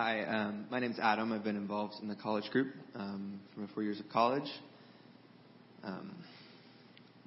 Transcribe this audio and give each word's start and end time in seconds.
Hi, 0.00 0.22
um, 0.26 0.66
my 0.70 0.78
name's 0.78 1.00
Adam. 1.00 1.32
I've 1.32 1.42
been 1.42 1.56
involved 1.56 1.94
in 2.00 2.06
the 2.06 2.14
college 2.14 2.48
group 2.52 2.68
um, 2.94 3.40
for 3.52 3.62
my 3.62 3.66
four 3.74 3.82
years 3.82 3.98
of 3.98 4.08
college. 4.08 4.48
Um, 5.82 6.14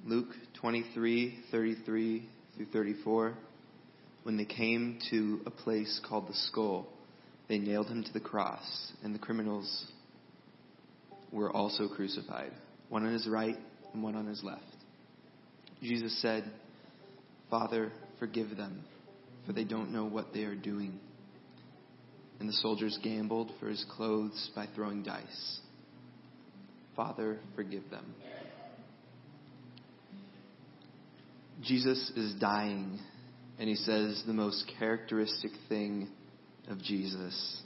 Luke 0.06 0.30
23, 0.58 1.38
33 1.50 2.28
through 2.56 2.66
34. 2.72 3.34
When 4.22 4.38
they 4.38 4.46
came 4.46 4.98
to 5.10 5.42
a 5.44 5.50
place 5.50 6.00
called 6.08 6.28
the 6.28 6.34
skull, 6.34 6.86
they 7.46 7.58
nailed 7.58 7.88
him 7.88 8.04
to 8.04 8.12
the 8.14 8.20
cross, 8.20 8.64
and 9.04 9.14
the 9.14 9.18
criminals 9.18 9.84
were 11.30 11.54
also 11.54 11.88
crucified, 11.88 12.52
one 12.88 13.04
on 13.04 13.12
his 13.12 13.28
right 13.28 13.58
and 13.92 14.02
one 14.02 14.16
on 14.16 14.26
his 14.26 14.42
left. 14.42 14.64
Jesus 15.82 16.22
said, 16.22 16.50
Father, 17.50 17.92
forgive 18.18 18.56
them, 18.56 18.82
for 19.44 19.52
they 19.52 19.64
don't 19.64 19.92
know 19.92 20.06
what 20.06 20.32
they 20.32 20.44
are 20.44 20.56
doing. 20.56 20.98
And 22.42 22.48
the 22.48 22.54
soldiers 22.54 22.98
gambled 23.04 23.52
for 23.60 23.68
his 23.68 23.86
clothes 23.88 24.50
by 24.52 24.66
throwing 24.74 25.04
dice. 25.04 25.60
Father, 26.96 27.38
forgive 27.54 27.88
them. 27.88 28.04
Jesus 31.62 32.10
is 32.16 32.34
dying, 32.40 32.98
and 33.60 33.68
he 33.68 33.76
says 33.76 34.24
the 34.26 34.32
most 34.32 34.64
characteristic 34.76 35.52
thing 35.68 36.08
of 36.66 36.82
Jesus 36.82 37.62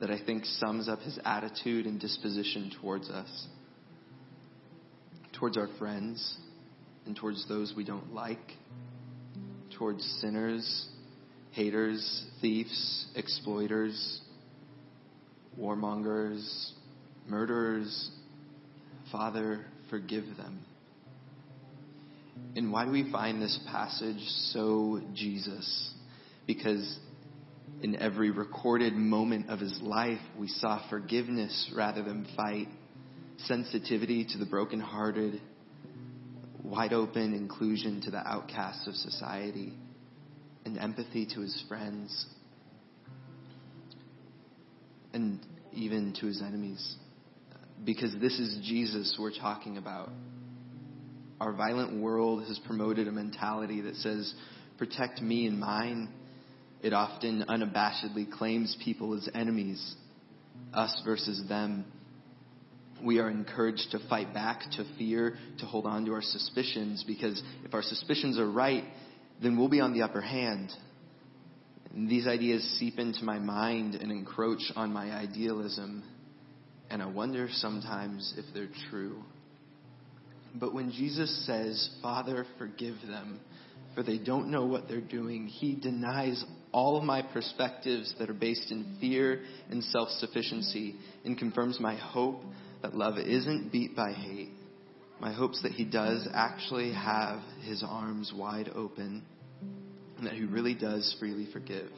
that 0.00 0.10
I 0.10 0.18
think 0.22 0.44
sums 0.44 0.86
up 0.86 1.00
his 1.00 1.18
attitude 1.24 1.86
and 1.86 1.98
disposition 1.98 2.72
towards 2.78 3.08
us, 3.08 3.46
towards 5.32 5.56
our 5.56 5.68
friends, 5.78 6.36
and 7.06 7.16
towards 7.16 7.48
those 7.48 7.72
we 7.74 7.84
don't 7.84 8.12
like, 8.12 8.52
towards 9.78 10.04
sinners, 10.20 10.89
haters, 11.52 12.24
thieves, 12.40 13.06
exploiters, 13.16 14.20
warmongers, 15.58 16.70
murderers. 17.26 18.10
Father, 19.10 19.64
forgive 19.88 20.24
them. 20.36 20.60
And 22.56 22.72
why 22.72 22.84
do 22.84 22.90
we 22.90 23.10
find 23.10 23.40
this 23.40 23.58
passage 23.70 24.20
so 24.52 25.00
Jesus? 25.14 25.94
Because 26.46 26.98
in 27.82 27.96
every 27.96 28.30
recorded 28.30 28.94
moment 28.94 29.48
of 29.50 29.60
his 29.60 29.78
life, 29.82 30.20
we 30.38 30.48
saw 30.48 30.88
forgiveness 30.88 31.70
rather 31.74 32.02
than 32.02 32.26
fight, 32.36 32.68
sensitivity 33.38 34.24
to 34.24 34.38
the 34.38 34.46
brokenhearted, 34.46 35.40
wide 36.62 36.92
open 36.92 37.34
inclusion 37.34 38.00
to 38.02 38.10
the 38.10 38.18
outcasts 38.18 38.86
of 38.86 38.94
society, 38.94 39.72
and 40.64 40.78
empathy 40.78 41.26
to 41.34 41.40
his 41.40 41.64
friends, 41.68 42.26
and 45.12 45.40
even 45.72 46.14
to 46.20 46.26
his 46.26 46.42
enemies. 46.42 46.96
Because 47.84 48.14
this 48.20 48.38
is 48.38 48.58
Jesus 48.62 49.16
we're 49.18 49.32
talking 49.32 49.78
about. 49.78 50.10
Our 51.40 51.52
violent 51.54 52.00
world 52.00 52.44
has 52.46 52.58
promoted 52.66 53.08
a 53.08 53.12
mentality 53.12 53.80
that 53.80 53.96
says, 53.96 54.34
protect 54.76 55.22
me 55.22 55.46
and 55.46 55.58
mine. 55.58 56.10
It 56.82 56.92
often 56.92 57.44
unabashedly 57.48 58.30
claims 58.30 58.76
people 58.84 59.14
as 59.14 59.28
enemies, 59.34 59.94
us 60.74 61.00
versus 61.04 61.42
them. 61.48 61.86
We 63.02 63.18
are 63.18 63.30
encouraged 63.30 63.88
to 63.92 63.98
fight 64.10 64.34
back, 64.34 64.60
to 64.76 64.84
fear, 64.98 65.38
to 65.60 65.66
hold 65.66 65.86
on 65.86 66.04
to 66.04 66.12
our 66.12 66.22
suspicions, 66.22 67.02
because 67.06 67.42
if 67.64 67.72
our 67.72 67.82
suspicions 67.82 68.38
are 68.38 68.50
right, 68.50 68.84
then 69.42 69.58
we'll 69.58 69.68
be 69.68 69.80
on 69.80 69.92
the 69.92 70.02
upper 70.02 70.20
hand. 70.20 70.70
And 71.94 72.08
these 72.08 72.26
ideas 72.26 72.62
seep 72.78 72.98
into 72.98 73.24
my 73.24 73.38
mind 73.38 73.94
and 73.94 74.12
encroach 74.12 74.62
on 74.76 74.92
my 74.92 75.10
idealism, 75.12 76.04
and 76.88 77.02
I 77.02 77.06
wonder 77.06 77.48
sometimes 77.50 78.34
if 78.36 78.44
they're 78.54 78.68
true. 78.90 79.22
But 80.54 80.74
when 80.74 80.90
Jesus 80.90 81.46
says, 81.46 81.90
Father, 82.02 82.44
forgive 82.58 82.96
them, 83.06 83.40
for 83.94 84.02
they 84.02 84.18
don't 84.18 84.50
know 84.50 84.66
what 84.66 84.88
they're 84.88 85.00
doing, 85.00 85.46
he 85.46 85.74
denies 85.74 86.44
all 86.72 86.96
of 86.96 87.04
my 87.04 87.22
perspectives 87.22 88.14
that 88.18 88.30
are 88.30 88.34
based 88.34 88.70
in 88.70 88.96
fear 89.00 89.42
and 89.70 89.82
self 89.82 90.08
sufficiency 90.10 90.96
and 91.24 91.36
confirms 91.36 91.80
my 91.80 91.96
hope 91.96 92.40
that 92.82 92.94
love 92.94 93.18
isn't 93.18 93.72
beat 93.72 93.96
by 93.96 94.12
hate. 94.12 94.50
My 95.20 95.32
hope's 95.32 95.62
that 95.62 95.72
he 95.72 95.84
does 95.84 96.26
actually 96.32 96.92
have 96.92 97.40
his 97.62 97.84
arms 97.86 98.32
wide 98.34 98.70
open 98.74 99.22
and 100.16 100.26
that 100.26 100.32
he 100.32 100.44
really 100.44 100.74
does 100.74 101.14
freely 101.18 101.46
forgive. 101.52 101.90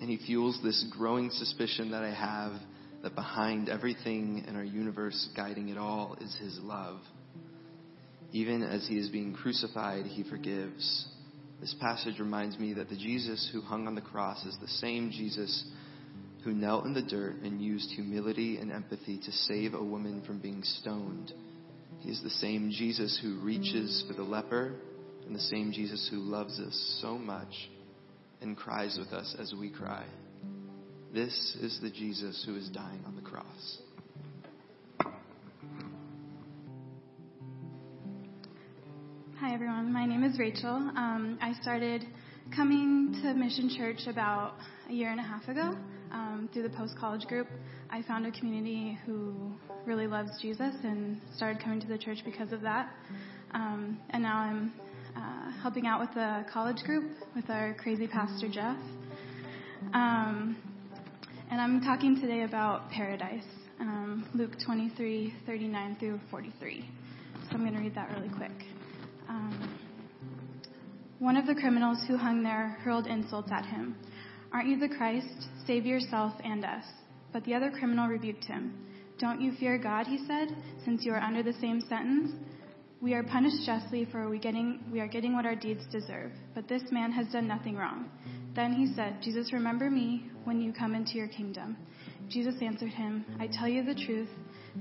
And 0.00 0.10
he 0.10 0.16
fuels 0.16 0.58
this 0.62 0.84
growing 0.90 1.30
suspicion 1.30 1.92
that 1.92 2.02
I 2.02 2.12
have 2.12 2.60
that 3.02 3.14
behind 3.14 3.68
everything 3.68 4.44
in 4.48 4.56
our 4.56 4.64
universe, 4.64 5.28
guiding 5.36 5.68
it 5.68 5.78
all, 5.78 6.16
is 6.20 6.36
his 6.36 6.58
love. 6.62 7.00
Even 8.32 8.62
as 8.62 8.86
he 8.88 8.98
is 8.98 9.08
being 9.08 9.34
crucified, 9.34 10.04
he 10.06 10.24
forgives. 10.24 11.06
This 11.60 11.74
passage 11.80 12.18
reminds 12.18 12.58
me 12.58 12.74
that 12.74 12.88
the 12.88 12.96
Jesus 12.96 13.48
who 13.52 13.60
hung 13.60 13.86
on 13.86 13.94
the 13.94 14.00
cross 14.00 14.44
is 14.44 14.56
the 14.60 14.68
same 14.68 15.10
Jesus 15.10 15.64
who 16.44 16.52
knelt 16.52 16.86
in 16.86 16.94
the 16.94 17.02
dirt 17.02 17.36
and 17.42 17.60
used 17.60 17.90
humility 17.90 18.58
and 18.58 18.72
empathy 18.72 19.18
to 19.18 19.32
save 19.32 19.74
a 19.74 19.82
woman 19.82 20.22
from 20.26 20.40
being 20.40 20.62
stoned. 20.62 21.32
He 22.00 22.10
is 22.10 22.22
the 22.22 22.30
same 22.30 22.70
Jesus 22.70 23.18
who 23.22 23.40
reaches 23.40 24.04
for 24.06 24.14
the 24.14 24.22
leper 24.22 24.74
and 25.26 25.34
the 25.34 25.40
same 25.40 25.72
Jesus 25.72 26.08
who 26.10 26.18
loves 26.18 26.58
us 26.60 26.98
so 27.02 27.18
much 27.18 27.70
and 28.40 28.56
cries 28.56 28.96
with 28.98 29.12
us 29.12 29.34
as 29.38 29.52
we 29.58 29.70
cry. 29.70 30.06
This 31.12 31.56
is 31.60 31.78
the 31.82 31.90
Jesus 31.90 32.42
who 32.46 32.56
is 32.56 32.68
dying 32.68 33.02
on 33.06 33.16
the 33.16 33.22
cross. 33.22 33.78
Hi, 39.40 39.54
everyone. 39.54 39.92
My 39.92 40.06
name 40.06 40.24
is 40.24 40.38
Rachel. 40.38 40.70
Um, 40.70 41.38
I 41.40 41.52
started 41.60 42.04
coming 42.54 43.18
to 43.22 43.34
Mission 43.34 43.70
Church 43.76 44.06
about 44.06 44.54
a 44.88 44.92
year 44.92 45.10
and 45.10 45.20
a 45.20 45.22
half 45.22 45.48
ago 45.48 45.76
um, 46.12 46.48
through 46.52 46.62
the 46.62 46.70
post 46.70 46.94
college 46.98 47.26
group. 47.26 47.46
I 47.90 48.02
found 48.02 48.26
a 48.26 48.32
community 48.32 48.98
who 49.06 49.52
really 49.86 50.06
loves 50.06 50.30
Jesus 50.40 50.74
and 50.82 51.20
started 51.36 51.62
coming 51.62 51.80
to 51.80 51.86
the 51.86 51.98
church 51.98 52.18
because 52.24 52.52
of 52.52 52.60
that. 52.62 52.92
Um, 53.54 53.98
and 54.10 54.22
now 54.22 54.38
I'm 54.38 54.72
uh, 55.16 55.52
helping 55.62 55.86
out 55.86 56.00
with 56.00 56.12
the 56.14 56.44
college 56.52 56.82
group 56.84 57.10
with 57.34 57.48
our 57.50 57.74
crazy 57.74 58.06
pastor 58.06 58.48
Jeff. 58.48 58.76
Um, 59.94 60.56
and 61.50 61.60
I'm 61.60 61.80
talking 61.80 62.20
today 62.20 62.42
about 62.42 62.90
paradise, 62.90 63.44
um, 63.80 64.28
Luke 64.34 64.52
23, 64.64 65.34
39 65.46 65.96
through 65.98 66.20
43. 66.30 66.84
So 67.32 67.48
I'm 67.52 67.60
going 67.60 67.72
to 67.72 67.80
read 67.80 67.94
that 67.94 68.10
really 68.14 68.28
quick. 68.28 68.52
Um, 69.28 69.78
one 71.20 71.36
of 71.36 71.46
the 71.46 71.54
criminals 71.54 71.98
who 72.06 72.16
hung 72.16 72.42
there 72.42 72.76
hurled 72.82 73.06
insults 73.06 73.50
at 73.50 73.64
him. 73.64 73.96
Aren't 74.52 74.68
you 74.68 74.78
the 74.78 74.88
Christ? 74.88 75.47
Save 75.68 75.84
yourself 75.84 76.32
and 76.42 76.64
us. 76.64 76.84
But 77.30 77.44
the 77.44 77.54
other 77.54 77.70
criminal 77.70 78.08
rebuked 78.08 78.44
him. 78.44 78.72
Don't 79.18 79.38
you 79.38 79.52
fear 79.60 79.76
God, 79.76 80.06
he 80.06 80.16
said, 80.26 80.48
since 80.82 81.04
you 81.04 81.12
are 81.12 81.20
under 81.20 81.42
the 81.42 81.52
same 81.60 81.82
sentence? 81.90 82.32
We 83.02 83.12
are 83.12 83.22
punished 83.22 83.66
justly, 83.66 84.08
for 84.10 84.30
we, 84.30 84.38
getting, 84.38 84.80
we 84.90 85.00
are 85.00 85.06
getting 85.06 85.34
what 85.34 85.44
our 85.44 85.54
deeds 85.54 85.84
deserve. 85.92 86.32
But 86.54 86.68
this 86.68 86.84
man 86.90 87.12
has 87.12 87.26
done 87.28 87.46
nothing 87.46 87.76
wrong. 87.76 88.08
Then 88.56 88.72
he 88.72 88.94
said, 88.94 89.18
Jesus, 89.22 89.52
remember 89.52 89.90
me 89.90 90.30
when 90.44 90.58
you 90.58 90.72
come 90.72 90.94
into 90.94 91.12
your 91.18 91.28
kingdom. 91.28 91.76
Jesus 92.30 92.54
answered 92.62 92.92
him, 92.92 93.26
I 93.38 93.46
tell 93.46 93.68
you 93.68 93.84
the 93.84 93.94
truth. 93.94 94.30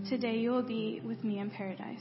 Today 0.10 0.38
you 0.38 0.52
will 0.52 0.64
be 0.64 1.02
with 1.06 1.22
me 1.22 1.40
in 1.40 1.50
paradise. 1.50 2.00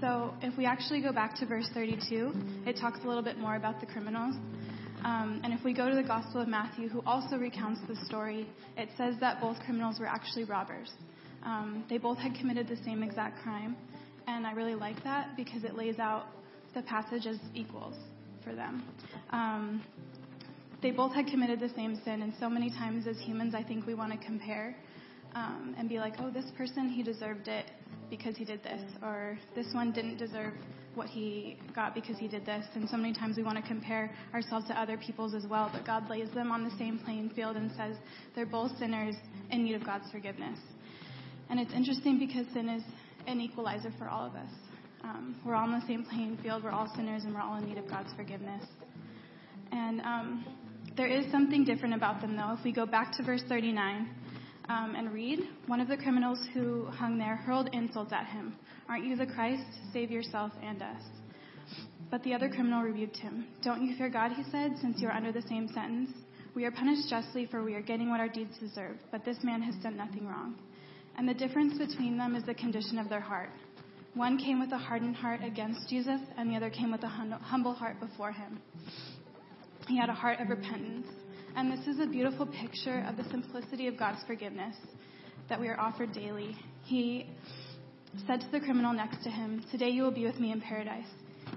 So, 0.00 0.32
if 0.40 0.56
we 0.56 0.64
actually 0.64 1.02
go 1.02 1.12
back 1.12 1.36
to 1.36 1.46
verse 1.46 1.68
32, 1.74 2.32
it 2.66 2.78
talks 2.78 3.00
a 3.04 3.06
little 3.06 3.22
bit 3.22 3.38
more 3.38 3.56
about 3.56 3.80
the 3.80 3.86
criminals. 3.86 4.36
Um, 5.06 5.40
and 5.44 5.52
if 5.52 5.62
we 5.62 5.72
go 5.72 5.88
to 5.88 5.94
the 5.94 6.02
Gospel 6.02 6.40
of 6.40 6.48
Matthew, 6.48 6.88
who 6.88 7.00
also 7.06 7.36
recounts 7.36 7.80
the 7.88 7.94
story, 8.06 8.44
it 8.76 8.88
says 8.98 9.14
that 9.20 9.40
both 9.40 9.56
criminals 9.60 10.00
were 10.00 10.06
actually 10.06 10.42
robbers. 10.42 10.90
Um, 11.44 11.84
they 11.88 11.96
both 11.96 12.18
had 12.18 12.34
committed 12.34 12.66
the 12.66 12.76
same 12.84 13.04
exact 13.04 13.40
crime. 13.40 13.76
And 14.26 14.44
I 14.44 14.50
really 14.50 14.74
like 14.74 15.04
that 15.04 15.36
because 15.36 15.62
it 15.62 15.76
lays 15.76 16.00
out 16.00 16.26
the 16.74 16.82
passage 16.82 17.24
as 17.24 17.38
equals 17.54 17.94
for 18.42 18.52
them. 18.52 18.82
Um, 19.30 19.84
they 20.82 20.90
both 20.90 21.14
had 21.14 21.28
committed 21.28 21.60
the 21.60 21.70
same 21.76 22.00
sin, 22.04 22.22
and 22.22 22.32
so 22.40 22.50
many 22.50 22.68
times 22.70 23.06
as 23.06 23.16
humans, 23.20 23.54
I 23.54 23.62
think 23.62 23.86
we 23.86 23.94
want 23.94 24.10
to 24.10 24.18
compare 24.26 24.76
um, 25.36 25.76
and 25.78 25.88
be 25.88 26.00
like, 26.00 26.14
oh, 26.18 26.30
this 26.30 26.46
person, 26.58 26.88
he 26.88 27.04
deserved 27.04 27.46
it 27.46 27.66
because 28.10 28.36
he 28.36 28.44
did 28.44 28.62
this, 28.62 28.80
or 29.02 29.38
this 29.54 29.66
one 29.72 29.92
didn't 29.92 30.16
deserve 30.16 30.52
what 30.94 31.08
he 31.08 31.58
got 31.74 31.94
because 31.94 32.16
he 32.18 32.28
did 32.28 32.46
this. 32.46 32.64
And 32.74 32.88
so 32.88 32.96
many 32.96 33.12
times 33.12 33.36
we 33.36 33.42
want 33.42 33.56
to 33.62 33.66
compare 33.66 34.14
ourselves 34.32 34.66
to 34.68 34.80
other 34.80 34.96
people's 34.96 35.34
as 35.34 35.46
well, 35.48 35.70
but 35.72 35.84
God 35.86 36.08
lays 36.08 36.30
them 36.30 36.50
on 36.50 36.64
the 36.64 36.70
same 36.78 36.98
playing 36.98 37.30
field 37.30 37.56
and 37.56 37.70
says 37.76 37.96
they're 38.34 38.46
both 38.46 38.76
sinners 38.78 39.14
in 39.50 39.64
need 39.64 39.74
of 39.74 39.84
God's 39.84 40.10
forgiveness. 40.10 40.58
And 41.50 41.60
it's 41.60 41.72
interesting 41.72 42.18
because 42.18 42.46
sin 42.52 42.68
is 42.68 42.82
an 43.26 43.40
equalizer 43.40 43.92
for 43.98 44.08
all 44.08 44.26
of 44.26 44.34
us. 44.34 44.50
Um, 45.04 45.36
we're 45.44 45.54
all 45.54 45.64
on 45.64 45.78
the 45.78 45.86
same 45.86 46.04
playing 46.04 46.38
field. 46.42 46.64
We're 46.64 46.70
all 46.70 46.90
sinners, 46.96 47.24
and 47.24 47.34
we're 47.34 47.42
all 47.42 47.58
in 47.58 47.68
need 47.68 47.78
of 47.78 47.88
God's 47.88 48.12
forgiveness. 48.14 48.64
And 49.70 50.00
um, 50.00 50.44
There 50.96 51.06
is 51.06 51.30
something 51.30 51.64
different 51.64 51.94
about 51.94 52.22
them, 52.22 52.36
though. 52.36 52.56
If 52.58 52.64
we 52.64 52.72
go 52.72 52.86
back 52.86 53.12
to 53.18 53.22
verse 53.22 53.42
39 53.48 54.08
um, 54.68 54.94
and 54.96 55.12
read, 55.12 55.40
one 55.66 55.80
of 55.80 55.88
the 55.88 55.96
criminals 55.96 56.38
who 56.52 56.86
hung 56.86 57.18
there 57.18 57.36
hurled 57.36 57.68
insults 57.72 58.12
at 58.12 58.26
him. 58.26 58.54
Aren't 58.88 59.04
you 59.04 59.16
the 59.16 59.26
Christ? 59.26 59.62
Save 59.92 60.10
yourself 60.10 60.52
and 60.62 60.82
us. 60.82 61.02
But 62.10 62.22
the 62.22 62.34
other 62.34 62.48
criminal 62.48 62.82
rebuked 62.82 63.16
him. 63.16 63.46
Don't 63.62 63.82
you 63.82 63.96
fear 63.96 64.08
God, 64.08 64.32
he 64.32 64.44
said, 64.50 64.76
since 64.80 65.00
you 65.00 65.08
are 65.08 65.14
under 65.14 65.32
the 65.32 65.42
same 65.42 65.68
sentence? 65.68 66.10
We 66.54 66.64
are 66.64 66.70
punished 66.70 67.10
justly, 67.10 67.46
for 67.46 67.62
we 67.62 67.74
are 67.74 67.82
getting 67.82 68.08
what 68.10 68.20
our 68.20 68.28
deeds 68.28 68.56
deserve, 68.58 68.96
but 69.10 69.24
this 69.24 69.38
man 69.42 69.60
has 69.62 69.74
done 69.82 69.96
nothing 69.96 70.26
wrong. 70.26 70.54
And 71.18 71.28
the 71.28 71.34
difference 71.34 71.76
between 71.76 72.16
them 72.16 72.34
is 72.34 72.44
the 72.44 72.54
condition 72.54 72.98
of 72.98 73.08
their 73.08 73.20
heart. 73.20 73.50
One 74.14 74.38
came 74.38 74.60
with 74.60 74.72
a 74.72 74.78
hardened 74.78 75.16
heart 75.16 75.40
against 75.44 75.88
Jesus, 75.90 76.20
and 76.38 76.50
the 76.50 76.56
other 76.56 76.70
came 76.70 76.90
with 76.90 77.02
a 77.02 77.08
humble 77.08 77.74
heart 77.74 78.00
before 78.00 78.32
him. 78.32 78.58
He 79.88 79.98
had 79.98 80.08
a 80.08 80.14
heart 80.14 80.40
of 80.40 80.48
repentance. 80.48 81.06
And 81.56 81.72
this 81.72 81.86
is 81.86 82.00
a 82.00 82.06
beautiful 82.06 82.44
picture 82.44 83.02
of 83.08 83.16
the 83.16 83.24
simplicity 83.30 83.86
of 83.86 83.98
God's 83.98 84.18
forgiveness 84.26 84.76
that 85.48 85.58
we 85.58 85.68
are 85.68 85.80
offered 85.80 86.12
daily. 86.12 86.54
He 86.84 87.30
said 88.26 88.42
to 88.42 88.46
the 88.52 88.60
criminal 88.60 88.92
next 88.92 89.24
to 89.24 89.30
him, 89.30 89.64
Today 89.70 89.88
you 89.88 90.02
will 90.02 90.10
be 90.10 90.26
with 90.26 90.38
me 90.38 90.52
in 90.52 90.60
paradise. 90.60 91.06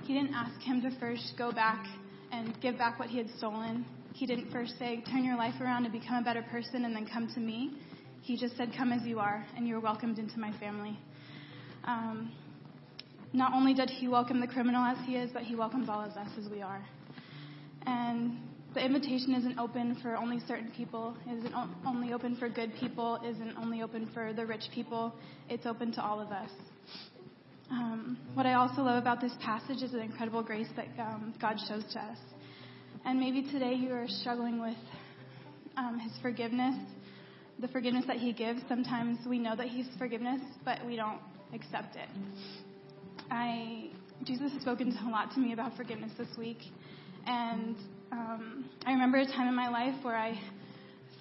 He 0.06 0.14
didn't 0.14 0.34
ask 0.34 0.58
him 0.62 0.82
to 0.84 1.00
first 1.02 1.34
go 1.38 1.52
back 1.52 1.86
and 2.32 2.58
give 2.62 2.78
back 2.78 2.98
what 2.98 3.10
he 3.10 3.18
had 3.18 3.28
stolen. 3.38 3.86
He 4.14 4.26
didn't 4.26 4.50
first 4.54 4.80
say, 4.80 5.04
Turn 5.12 5.26
your 5.26 5.36
life 5.36 5.56
around 5.60 5.84
and 5.84 5.92
become 5.92 6.16
a 6.16 6.24
better 6.24 6.44
person 6.44 6.86
and 6.86 6.96
then 6.96 7.06
come 7.06 7.28
to 7.34 7.42
me. 7.42 7.74
He 8.22 8.38
just 8.38 8.56
said, 8.56 8.72
Come 8.78 8.94
as 8.94 9.06
you 9.06 9.20
are, 9.20 9.46
and 9.58 9.68
you're 9.68 9.82
welcomed 9.82 10.18
into 10.18 10.40
my 10.40 10.58
family. 10.60 10.98
Um, 11.84 12.32
not 13.34 13.54
only 13.54 13.74
did 13.74 13.90
he 13.90 14.08
welcome 14.08 14.40
the 14.40 14.48
criminal 14.48 14.82
as 14.82 14.98
he 15.06 15.18
is, 15.18 15.30
but 15.34 15.44
he 15.44 15.56
welcomes 15.56 15.90
all 15.90 16.00
of 16.00 16.12
us 16.12 16.30
as 16.38 16.50
we 16.50 16.62
are. 16.62 16.86
And 17.86 18.38
the 18.74 18.86
invitation 18.86 19.34
isn't 19.34 19.58
open 19.58 19.98
for 20.02 20.16
only 20.16 20.40
certain 20.48 20.72
people, 20.76 21.16
isn't 21.26 21.54
only 21.88 22.14
open 22.14 22.36
for 22.36 22.50
good 22.50 22.72
people, 22.80 23.20
isn't 23.26 23.58
only 23.58 23.82
open 23.82 24.10
for 24.14 24.32
the 24.32 24.46
rich 24.46 24.66
people. 24.74 25.14
It's 25.50 25.66
open 25.66 25.92
to 25.94 26.04
all 26.04 26.20
of 26.20 26.32
us. 26.32 26.52
Um, 27.72 28.18
what 28.36 28.46
I 28.46 28.54
also 28.54 28.82
love 28.82 29.02
about 29.02 29.22
this 29.22 29.34
passage 29.42 29.82
is 29.82 29.92
the 29.92 30.02
incredible 30.02 30.44
grace 30.44 30.68
that 30.76 30.88
um, 31.00 31.34
God 31.42 31.58
shows 31.68 31.84
to 31.94 32.00
us. 32.00 32.18
And 33.06 33.20
maybe 33.20 33.44
today 33.44 33.74
you 33.74 33.92
are 33.94 34.08
struggling 34.08 34.62
with 34.62 34.78
um, 35.78 36.00
His 36.00 36.12
forgiveness, 36.22 36.76
the 37.60 37.68
forgiveness 37.70 38.06
that 38.08 38.18
He 38.18 38.34
gives. 38.34 38.62
Sometimes 38.68 39.20
we 39.28 39.40
know 39.40 39.56
that 39.56 39.68
He's 39.68 39.88
forgiveness, 39.98 40.42
but 40.64 40.86
we 40.86 40.96
don't 40.96 41.20
accept 41.54 41.96
it. 41.96 42.10
I 43.32 43.90
Jesus 44.26 44.52
has 44.52 44.62
spoken 44.62 44.96
a 45.06 45.10
lot 45.10 45.32
to 45.34 45.40
me 45.40 45.54
about 45.54 45.78
forgiveness 45.78 46.12
this 46.18 46.28
week, 46.38 46.58
and 47.26 47.76
um, 48.12 48.70
I 48.86 48.92
remember 48.92 49.18
a 49.18 49.26
time 49.26 49.48
in 49.48 49.56
my 49.56 49.70
life 49.70 49.94
where 50.04 50.16
I 50.16 50.40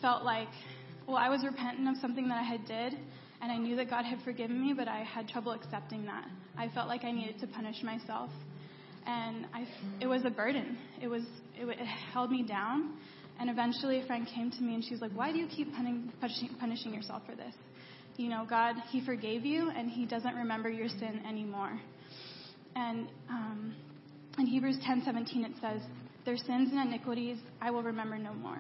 felt 0.01 0.25
like, 0.25 0.49
well, 1.07 1.17
I 1.17 1.29
was 1.29 1.45
repentant 1.45 1.89
of 1.89 1.97
something 2.01 2.29
that 2.29 2.39
I 2.39 2.43
had 2.43 2.67
did, 2.67 2.95
and 3.41 3.53
I 3.53 3.57
knew 3.57 3.77
that 3.77 3.91
God 3.91 4.05
had 4.05 4.21
forgiven 4.23 4.61
me, 4.61 4.75
but 4.77 4.89
I 4.89 5.03
had 5.03 5.29
trouble 5.29 5.53
accepting 5.53 6.05
that. 6.07 6.27
I 6.57 6.69
felt 6.69 6.89
like 6.89 7.05
I 7.05 7.13
needed 7.13 7.39
to 7.41 7.47
punish 7.47 7.83
myself, 7.83 8.31
and 9.07 9.47
I, 9.55 9.67
it 10.01 10.07
was 10.07 10.25
a 10.25 10.31
burden. 10.31 10.77
It 11.03 11.09
was 11.09 11.23
it, 11.57 11.69
it 11.69 11.87
held 12.13 12.31
me 12.31 12.43
down, 12.43 12.95
and 13.41 13.49
eventually 13.51 14.01
a 14.01 14.07
friend 14.07 14.27
came 14.35 14.51
to 14.51 14.63
me 14.63 14.75
and 14.75 14.85
she 14.85 14.91
was 14.91 15.01
like, 15.01 15.13
"Why 15.13 15.33
do 15.33 15.39
you 15.39 15.47
keep 15.47 15.73
punishing, 15.75 16.51
punishing 16.59 16.93
yourself 16.93 17.23
for 17.27 17.37
this? 17.37 17.55
You 18.17 18.29
know, 18.29 18.45
God, 18.49 18.75
He 18.91 19.05
forgave 19.05 19.45
you, 19.45 19.71
and 19.71 19.91
He 19.91 20.05
doesn't 20.05 20.35
remember 20.35 20.69
your 20.69 20.89
sin 20.89 21.23
anymore." 21.29 21.81
And 22.75 23.09
um, 23.31 23.75
in 24.39 24.47
Hebrews 24.47 24.79
10:17 24.87 25.45
it 25.45 25.53
says, 25.61 25.81
"Their 26.29 26.37
sins 26.37 26.69
and 26.73 26.87
iniquities 26.87 27.39
I 27.59 27.71
will 27.71 27.83
remember 27.83 28.19
no 28.19 28.35
more." 28.35 28.59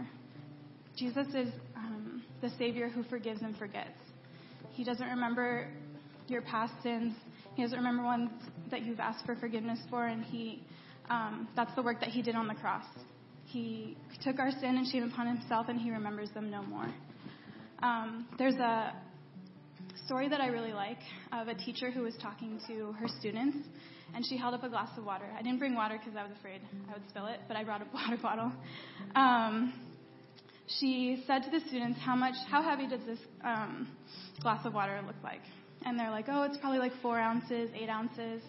Jesus 0.97 1.27
is 1.35 1.53
um, 1.77 2.23
the 2.41 2.49
Savior 2.57 2.89
who 2.89 3.03
forgives 3.03 3.43
and 3.43 3.55
forgets. 3.59 4.01
He 4.71 4.85
doesn't 4.85 5.07
remember 5.07 5.69
your 6.29 6.41
past 6.41 6.73
sins. 6.83 7.13
He 7.57 7.63
doesn't 7.63 7.77
remember 7.77 8.05
ones 8.05 8.31
that 8.71 8.87
you've 8.87 9.01
asked 9.01 9.27
for 9.27 9.37
forgiveness 9.37 9.81
for, 9.91 10.07
and 10.07 10.25
He 10.25 10.63
um, 11.11 11.47
that's 11.57 11.75
the 11.75 11.83
work 11.83 12.01
that 12.01 12.09
He 12.09 12.23
did 12.23 12.37
on 12.37 12.49
the 12.49 12.55
cross. 12.55 12.87
He 13.45 13.99
took 14.25 14.39
our 14.39 14.51
sin 14.51 14.79
and 14.79 14.87
shame 14.87 15.03
upon 15.03 15.27
Himself, 15.27 15.67
and 15.69 15.79
He 15.79 15.91
remembers 15.91 16.31
them 16.31 16.51
no 16.51 16.63
more. 16.63 16.89
Um, 17.83 18.29
there's 18.39 18.55
a 18.55 18.95
story 20.07 20.29
that 20.29 20.41
I 20.41 20.49
really 20.49 20.73
like 20.73 20.99
of 21.33 21.49
a 21.49 21.55
teacher 21.55 21.91
who 21.91 22.03
was 22.03 22.15
talking 22.21 22.61
to 22.67 22.93
her 22.93 23.07
students, 23.21 23.57
and 24.15 24.25
she 24.25 24.37
held 24.37 24.55
up 24.55 24.65
a 24.65 24.69
glass 24.69 24.89
of 24.97 25.05
water. 25.05 25.27
I 25.37 25.43
didn't 25.43 25.59
bring 25.59 25.75
water 25.75 25.99
because 25.99 26.17
I 26.17 26.23
was 26.23 26.33
afraid 26.39 26.61
I 26.89 26.95
would 26.95 27.09
spill 27.09 27.27
it, 27.27 27.41
but 27.47 27.57
I 27.57 27.65
brought 27.65 27.83
a 27.83 27.87
water 27.95 28.17
bottle. 28.21 28.53
Um, 29.15 29.73
she 30.81 31.23
said 31.27 31.43
to 31.45 31.51
the 31.51 31.61
students, 31.69 31.99
"How 32.01 32.15
much? 32.15 32.35
How 32.51 32.63
heavy 32.63 32.87
does 32.87 33.05
this 33.07 33.19
um, 33.45 33.89
glass 34.41 34.65
of 34.67 34.75
water 34.75 35.01
look 35.07 35.17
like?" 35.23 35.43
And 35.85 35.99
they're 35.99 36.11
like, 36.11 36.27
"Oh, 36.29 36.43
it's 36.43 36.59
probably 36.59 36.79
like 36.79 36.93
four 37.03 37.19
ounces, 37.19 37.71
eight 37.75 37.89
ounces." 37.89 38.43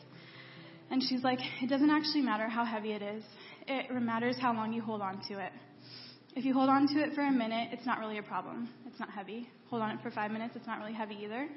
And 0.91 1.01
she's 1.01 1.23
like, 1.23 1.39
"It 1.61 1.69
doesn't 1.69 1.89
actually 1.89 2.21
matter 2.21 2.47
how 2.47 2.65
heavy 2.65 2.91
it 2.91 3.01
is. 3.01 3.23
It 3.67 3.91
matters 4.01 4.37
how 4.39 4.53
long 4.53 4.73
you 4.73 4.81
hold 4.81 5.01
on 5.01 5.21
to 5.29 5.39
it. 5.39 5.51
If 6.39 6.45
you 6.45 6.53
hold 6.53 6.69
on 6.69 6.87
to 6.87 7.01
it 7.01 7.13
for 7.15 7.19
a 7.19 7.31
minute, 7.33 7.67
it's 7.73 7.85
not 7.85 7.99
really 7.99 8.17
a 8.17 8.23
problem. 8.23 8.69
It's 8.87 8.97
not 8.97 9.09
heavy. 9.09 9.49
Hold 9.69 9.81
on 9.81 9.91
it 9.91 10.01
for 10.01 10.09
five 10.09 10.31
minutes, 10.31 10.55
it's 10.55 10.65
not 10.65 10.79
really 10.79 10.93
heavy 10.93 11.17
either. 11.21 11.49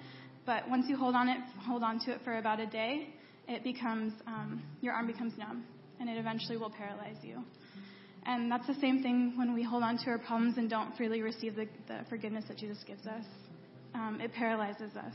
But 0.44 0.68
once 0.68 0.86
you 0.88 0.96
hold 0.96 1.14
on 1.14 1.28
it, 1.28 1.38
hold 1.64 1.84
on 1.84 2.00
to 2.00 2.10
it 2.10 2.18
for 2.24 2.38
about 2.38 2.58
a 2.58 2.66
day, 2.66 3.14
it 3.46 3.62
becomes 3.62 4.12
um, 4.26 4.60
your 4.80 4.92
arm 4.92 5.06
becomes 5.06 5.38
numb, 5.38 5.62
and 6.00 6.10
it 6.10 6.18
eventually 6.18 6.56
will 6.56 6.68
paralyze 6.68 7.14
you. 7.22 7.44
And 8.26 8.50
that's 8.50 8.66
the 8.66 8.74
same 8.80 9.04
thing 9.04 9.34
when 9.36 9.54
we 9.54 9.62
hold 9.62 9.84
on 9.84 9.98
to 9.98 10.10
our 10.10 10.18
problems 10.18 10.58
and 10.58 10.68
don't 10.68 10.96
freely 10.96 11.22
receive 11.22 11.54
the, 11.54 11.68
the 11.86 12.00
forgiveness 12.08 12.46
that 12.48 12.58
Jesus 12.58 12.78
gives 12.84 13.06
us. 13.06 13.24
Um, 13.94 14.18
it 14.20 14.32
paralyzes 14.32 14.96
us. 14.96 15.14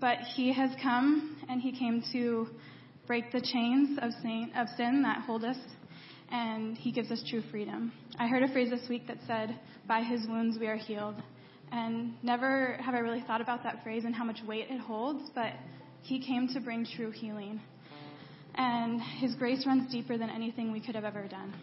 But 0.00 0.20
He 0.36 0.54
has 0.54 0.70
come, 0.82 1.36
and 1.50 1.60
He 1.60 1.78
came 1.78 2.02
to 2.14 2.48
break 3.06 3.30
the 3.30 3.42
chains 3.42 3.98
of 4.00 4.10
sin, 4.22 4.52
of 4.56 4.68
sin 4.78 5.02
that 5.02 5.24
hold 5.26 5.44
us, 5.44 5.58
and 6.30 6.76
He 6.76 6.92
gives 6.92 7.10
us 7.10 7.22
true 7.28 7.42
freedom. 7.50 7.92
I 8.18 8.26
heard 8.26 8.42
a 8.42 8.48
phrase 8.48 8.70
this 8.70 8.88
week 8.88 9.06
that 9.06 9.18
said, 9.26 9.58
"By 9.86 10.02
His 10.02 10.26
wounds 10.26 10.58
we 10.58 10.66
are 10.66 10.76
healed." 10.76 11.16
And 11.70 12.14
never 12.22 12.78
have 12.80 12.94
I 12.94 12.98
really 12.98 13.22
thought 13.26 13.40
about 13.40 13.62
that 13.64 13.82
phrase 13.82 14.04
and 14.04 14.14
how 14.14 14.24
much 14.24 14.38
weight 14.46 14.68
it 14.70 14.80
holds, 14.80 15.30
but 15.34 15.52
he 16.02 16.18
came 16.20 16.48
to 16.54 16.60
bring 16.60 16.86
true 16.96 17.10
healing. 17.10 17.60
And 18.54 19.00
His 19.00 19.34
grace 19.34 19.64
runs 19.66 19.90
deeper 19.92 20.18
than 20.18 20.30
anything 20.30 20.72
we 20.72 20.80
could 20.80 20.94
have 20.94 21.04
ever 21.04 21.28
done. 21.28 21.54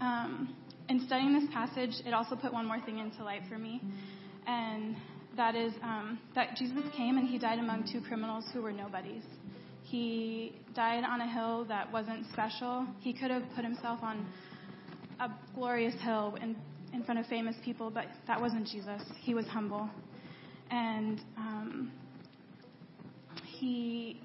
Um, 0.00 0.56
in 0.88 1.06
studying 1.06 1.32
this 1.32 1.48
passage, 1.52 1.94
it 2.04 2.12
also 2.12 2.36
put 2.36 2.52
one 2.52 2.66
more 2.66 2.80
thing 2.80 2.98
into 2.98 3.24
light 3.24 3.42
for 3.48 3.56
me, 3.56 3.80
and 4.46 4.96
that 5.36 5.54
is 5.54 5.72
um, 5.82 6.18
that 6.34 6.56
Jesus 6.56 6.82
came 6.96 7.16
and 7.16 7.26
He 7.26 7.38
died 7.38 7.58
among 7.58 7.88
two 7.90 8.00
criminals 8.00 8.44
who 8.52 8.60
were 8.60 8.72
nobodies. 8.72 9.22
He 9.92 10.54
died 10.74 11.04
on 11.04 11.20
a 11.20 11.30
hill 11.30 11.66
that 11.66 11.92
wasn't 11.92 12.24
special. 12.32 12.86
He 13.00 13.12
could 13.12 13.30
have 13.30 13.42
put 13.54 13.62
himself 13.62 14.02
on 14.02 14.26
a 15.20 15.28
glorious 15.54 15.94
hill 16.00 16.34
in, 16.40 16.56
in 16.94 17.04
front 17.04 17.20
of 17.20 17.26
famous 17.26 17.56
people, 17.62 17.90
but 17.90 18.06
that 18.26 18.40
wasn't 18.40 18.66
Jesus. 18.66 19.02
He 19.20 19.34
was 19.34 19.44
humble. 19.48 19.90
And 20.70 21.20
um, 21.36 21.92
he, 23.44 24.18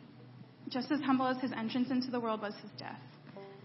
just 0.69 0.89
as 0.89 1.01
humble 1.01 1.27
as 1.27 1.37
his 1.41 1.51
entrance 1.51 1.91
into 1.91 2.11
the 2.11 2.19
world 2.21 2.41
was 2.41 2.53
his 2.61 2.71
death. 2.79 3.01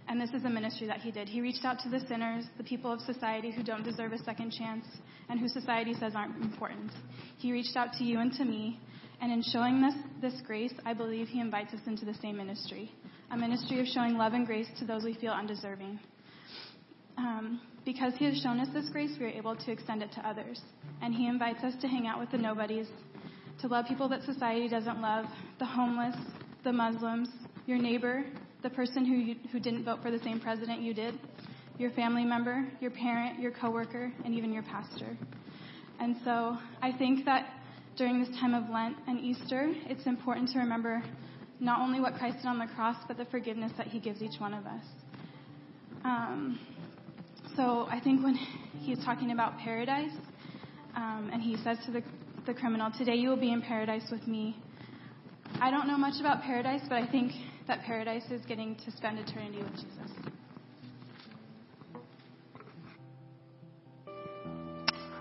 And 0.08 0.20
this 0.20 0.30
is 0.30 0.44
a 0.44 0.50
ministry 0.50 0.88
that 0.88 0.98
he 1.02 1.12
did. 1.12 1.28
He 1.28 1.40
reached 1.40 1.64
out 1.64 1.78
to 1.84 1.88
the 1.88 2.00
sinners, 2.08 2.46
the 2.58 2.64
people 2.64 2.92
of 2.92 3.00
society 3.02 3.52
who 3.52 3.62
don't 3.62 3.84
deserve 3.84 4.12
a 4.12 4.18
second 4.24 4.50
chance 4.50 4.86
and 5.28 5.38
who 5.38 5.46
society 5.46 5.94
says 5.94 6.14
aren't 6.16 6.42
important. 6.42 6.90
He 7.38 7.52
reached 7.52 7.76
out 7.76 7.92
to 7.98 8.04
you 8.04 8.18
and 8.18 8.32
to 8.32 8.44
me. 8.44 8.80
And 9.22 9.32
in 9.32 9.42
showing 9.42 9.80
this, 9.80 9.94
this 10.20 10.40
grace, 10.44 10.74
I 10.84 10.92
believe 10.92 11.28
he 11.28 11.40
invites 11.40 11.72
us 11.72 11.80
into 11.86 12.04
the 12.04 12.14
same 12.14 12.36
ministry 12.36 12.92
a 13.32 13.36
ministry 13.36 13.80
of 13.80 13.86
showing 13.86 14.18
love 14.18 14.34
and 14.34 14.46
grace 14.46 14.66
to 14.78 14.84
those 14.84 15.04
we 15.04 15.14
feel 15.14 15.32
undeserving. 15.32 15.98
Um, 17.16 17.62
because 17.84 18.12
he 18.18 18.26
has 18.26 18.38
shown 18.42 18.60
us 18.60 18.68
this 18.74 18.90
grace, 18.90 19.10
we 19.18 19.24
are 19.24 19.30
able 19.30 19.56
to 19.56 19.70
extend 19.72 20.02
it 20.02 20.12
to 20.12 20.28
others. 20.28 20.60
And 21.00 21.14
he 21.14 21.26
invites 21.26 21.64
us 21.64 21.72
to 21.80 21.88
hang 21.88 22.06
out 22.06 22.20
with 22.20 22.30
the 22.30 22.36
nobodies, 22.36 22.88
to 23.62 23.68
love 23.68 23.86
people 23.86 24.06
that 24.10 24.22
society 24.24 24.68
doesn't 24.68 25.00
love, 25.00 25.24
the 25.58 25.64
homeless, 25.64 26.14
the 26.62 26.72
Muslims, 26.72 27.30
your 27.66 27.78
neighbor, 27.78 28.22
the 28.62 28.68
person 28.68 29.06
who, 29.06 29.14
you, 29.14 29.36
who 29.50 29.58
didn't 29.58 29.84
vote 29.84 30.00
for 30.02 30.10
the 30.10 30.18
same 30.18 30.38
president 30.38 30.82
you 30.82 30.92
did, 30.92 31.18
your 31.78 31.90
family 31.92 32.24
member, 32.24 32.68
your 32.80 32.90
parent, 32.90 33.40
your 33.40 33.52
coworker, 33.52 34.12
and 34.26 34.34
even 34.34 34.52
your 34.52 34.62
pastor. 34.64 35.16
And 36.00 36.16
so 36.22 36.58
I 36.82 36.92
think 36.98 37.24
that 37.24 37.46
during 37.96 38.22
this 38.22 38.34
time 38.40 38.54
of 38.54 38.68
Lent 38.70 38.96
and 39.06 39.20
Easter, 39.20 39.72
it's 39.86 40.06
important 40.06 40.50
to 40.50 40.58
remember 40.58 41.02
not 41.60 41.80
only 41.80 42.00
what 42.00 42.14
Christ 42.14 42.38
did 42.38 42.46
on 42.46 42.58
the 42.58 42.66
cross, 42.74 42.96
but 43.06 43.16
the 43.16 43.26
forgiveness 43.26 43.72
that 43.76 43.86
he 43.86 44.00
gives 44.00 44.22
each 44.22 44.40
one 44.40 44.54
of 44.54 44.66
us. 44.66 44.84
Um, 46.04 46.58
so 47.56 47.86
I 47.90 48.00
think 48.00 48.22
when 48.22 48.34
he's 48.80 49.04
talking 49.04 49.30
about 49.30 49.58
paradise, 49.58 50.16
um, 50.96 51.30
and 51.32 51.40
he 51.40 51.56
says 51.62 51.78
to 51.86 51.92
the 51.92 52.02
the 52.46 52.54
criminal, 52.54 52.90
Today 52.96 53.14
you 53.14 53.28
will 53.28 53.36
be 53.36 53.52
in 53.52 53.62
paradise 53.62 54.08
with 54.10 54.26
me. 54.26 54.56
I 55.60 55.70
don't 55.70 55.86
know 55.86 55.98
much 55.98 56.20
about 56.20 56.42
paradise, 56.42 56.80
but 56.88 56.96
I 56.96 57.06
think 57.06 57.32
that 57.68 57.82
paradise 57.82 58.24
is 58.30 58.44
getting 58.46 58.74
to 58.84 58.90
spend 58.90 59.18
eternity 59.18 59.58
with 59.58 59.74
Jesus. 59.74 60.32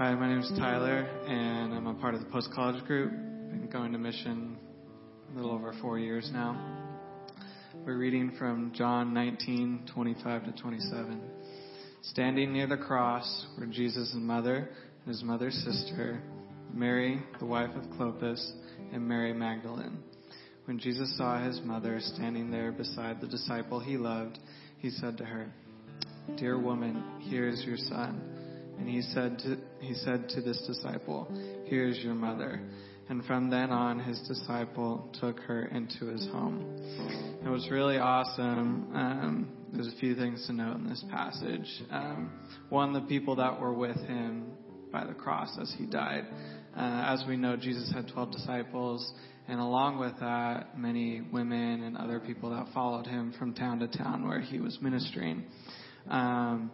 Hi, 0.02 0.16
my 0.16 0.28
name 0.30 0.40
is 0.40 0.52
Tyler, 0.58 1.08
and 1.28 1.76
I'm 1.76 1.86
a 1.86 1.94
part 1.94 2.16
of 2.16 2.22
the 2.22 2.26
post 2.26 2.50
college 2.56 2.84
group. 2.86 3.12
Been 3.12 3.70
going 3.72 3.92
to 3.92 4.00
mission 4.00 4.58
a 5.32 5.36
little 5.36 5.52
over 5.52 5.76
four 5.80 6.00
years 6.00 6.28
now. 6.34 6.90
We're 7.86 8.00
reading 8.00 8.32
from 8.40 8.72
John 8.74 9.14
19, 9.14 9.92
25 9.94 10.46
to 10.46 10.60
27. 10.60 11.22
Standing 12.02 12.52
near 12.52 12.66
the 12.66 12.78
cross 12.78 13.46
were 13.60 13.68
Jesus' 13.68 14.12
mother 14.16 14.70
and 15.06 15.08
his 15.08 15.22
mother's 15.22 15.54
sister, 15.64 16.20
Mary, 16.74 17.22
the 17.38 17.46
wife 17.46 17.76
of 17.76 17.84
Clopas, 17.92 18.44
and 18.92 19.08
Mary 19.08 19.34
Magdalene. 19.34 20.00
When 20.66 20.80
Jesus 20.80 21.16
saw 21.16 21.46
his 21.46 21.62
mother 21.64 22.00
standing 22.00 22.50
there 22.50 22.72
beside 22.72 23.22
the 23.22 23.28
disciple 23.28 23.80
he 23.80 23.98
loved, 23.98 24.40
he 24.80 24.90
said 24.90 25.20
to 25.20 25.26
her, 25.26 25.54
Dear 26.38 26.60
woman, 26.60 27.04
here 27.20 27.48
is 27.48 27.64
your 27.64 27.78
son. 27.78 28.31
And 28.82 28.90
he 28.90 29.04
said 29.04 29.38
to, 29.40 29.58
he 29.80 29.94
said 29.94 30.28
to 30.30 30.42
this 30.42 30.60
disciple, 30.66 31.28
Here 31.68 31.88
is 31.88 32.00
your 32.00 32.16
mother. 32.16 32.60
And 33.10 33.24
from 33.26 33.52
then 33.52 33.70
on, 33.70 34.00
his 34.00 34.20
disciple 34.28 35.08
took 35.22 35.40
her 35.42 35.66
into 35.66 36.08
his 36.08 36.28
home. 36.30 36.66
It 37.46 37.48
was 37.48 37.70
really 37.70 38.00
awesome. 38.00 38.90
Um, 38.92 39.50
there's 39.72 39.88
a 39.88 39.96
few 40.00 40.16
things 40.16 40.48
to 40.48 40.54
note 40.54 40.78
in 40.78 40.90
this 40.90 41.06
passage. 41.12 41.84
Um, 41.92 42.32
one, 42.70 42.92
the 42.94 43.02
people 43.02 43.36
that 43.36 43.62
were 43.62 43.72
with 43.72 43.98
him 43.98 44.48
by 44.92 45.06
the 45.06 45.14
cross 45.14 45.56
as 45.62 45.72
he 45.78 45.86
died. 45.86 46.26
Uh, 46.76 47.04
as 47.06 47.24
we 47.28 47.38
know, 47.38 47.56
Jesus 47.56 47.92
had 47.94 48.08
12 48.08 48.32
disciples, 48.32 49.14
and 49.48 49.60
along 49.60 50.00
with 50.00 50.20
that, 50.22 50.76
many 50.76 51.22
women 51.32 51.84
and 51.84 51.98
other 51.98 52.20
people 52.20 52.50
that 52.50 52.74
followed 52.74 53.06
him 53.06 53.32
from 53.38 53.54
town 53.54 53.78
to 53.78 53.88
town 53.88 54.28
where 54.28 54.42
he 54.42 54.60
was 54.60 54.80
ministering. 54.82 55.44
Um, 56.10 56.72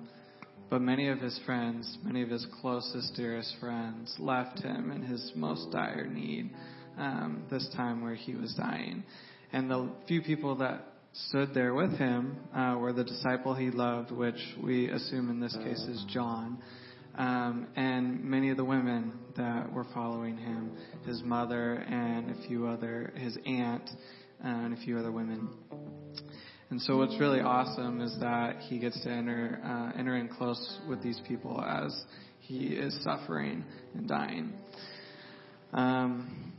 but 0.69 0.81
many 0.81 1.07
of 1.07 1.19
his 1.19 1.39
friends, 1.45 1.97
many 2.03 2.21
of 2.21 2.29
his 2.29 2.45
closest, 2.61 3.15
dearest 3.15 3.55
friends, 3.59 4.13
left 4.19 4.59
him 4.59 4.91
in 4.91 5.01
his 5.01 5.31
most 5.35 5.71
dire 5.71 6.07
need 6.07 6.51
um, 6.97 7.43
this 7.49 7.67
time 7.75 8.01
where 8.01 8.15
he 8.15 8.35
was 8.35 8.53
dying. 8.55 9.03
And 9.53 9.71
the 9.71 9.89
few 10.07 10.21
people 10.21 10.55
that 10.57 10.83
stood 11.29 11.53
there 11.53 11.73
with 11.73 11.97
him 11.97 12.37
uh, 12.55 12.75
were 12.77 12.93
the 12.93 13.03
disciple 13.03 13.55
he 13.55 13.71
loved, 13.71 14.11
which 14.11 14.39
we 14.61 14.89
assume 14.89 15.29
in 15.29 15.39
this 15.39 15.55
case 15.63 15.81
is 15.83 16.03
John, 16.09 16.61
um, 17.17 17.67
and 17.75 18.23
many 18.23 18.49
of 18.49 18.57
the 18.57 18.65
women 18.65 19.13
that 19.37 19.71
were 19.71 19.85
following 19.93 20.37
him, 20.37 20.71
his 21.05 21.23
mother 21.23 21.73
and 21.75 22.31
a 22.31 22.47
few 22.47 22.67
other, 22.67 23.13
his 23.15 23.37
aunt, 23.45 23.89
uh, 24.43 24.47
and 24.47 24.73
a 24.73 24.77
few 24.77 24.99
other 24.99 25.11
women. 25.11 25.49
And 26.69 26.81
so 26.81 26.97
what's 26.97 27.17
really 27.17 27.39
awesome 27.39 28.01
is 28.01 28.17
that 28.19 28.57
he 28.59 28.77
gets 28.77 29.01
to 29.03 29.09
enter 29.09 29.59
uh, 29.63 29.97
enter 29.97 30.17
in 30.17 30.27
close 30.27 30.79
with 30.87 31.01
these 31.01 31.19
people 31.27 31.61
as 31.61 31.97
he 32.39 32.67
is 32.67 32.97
suffering 33.03 33.63
and 33.93 34.07
dying. 34.07 34.53
Um, 35.73 36.53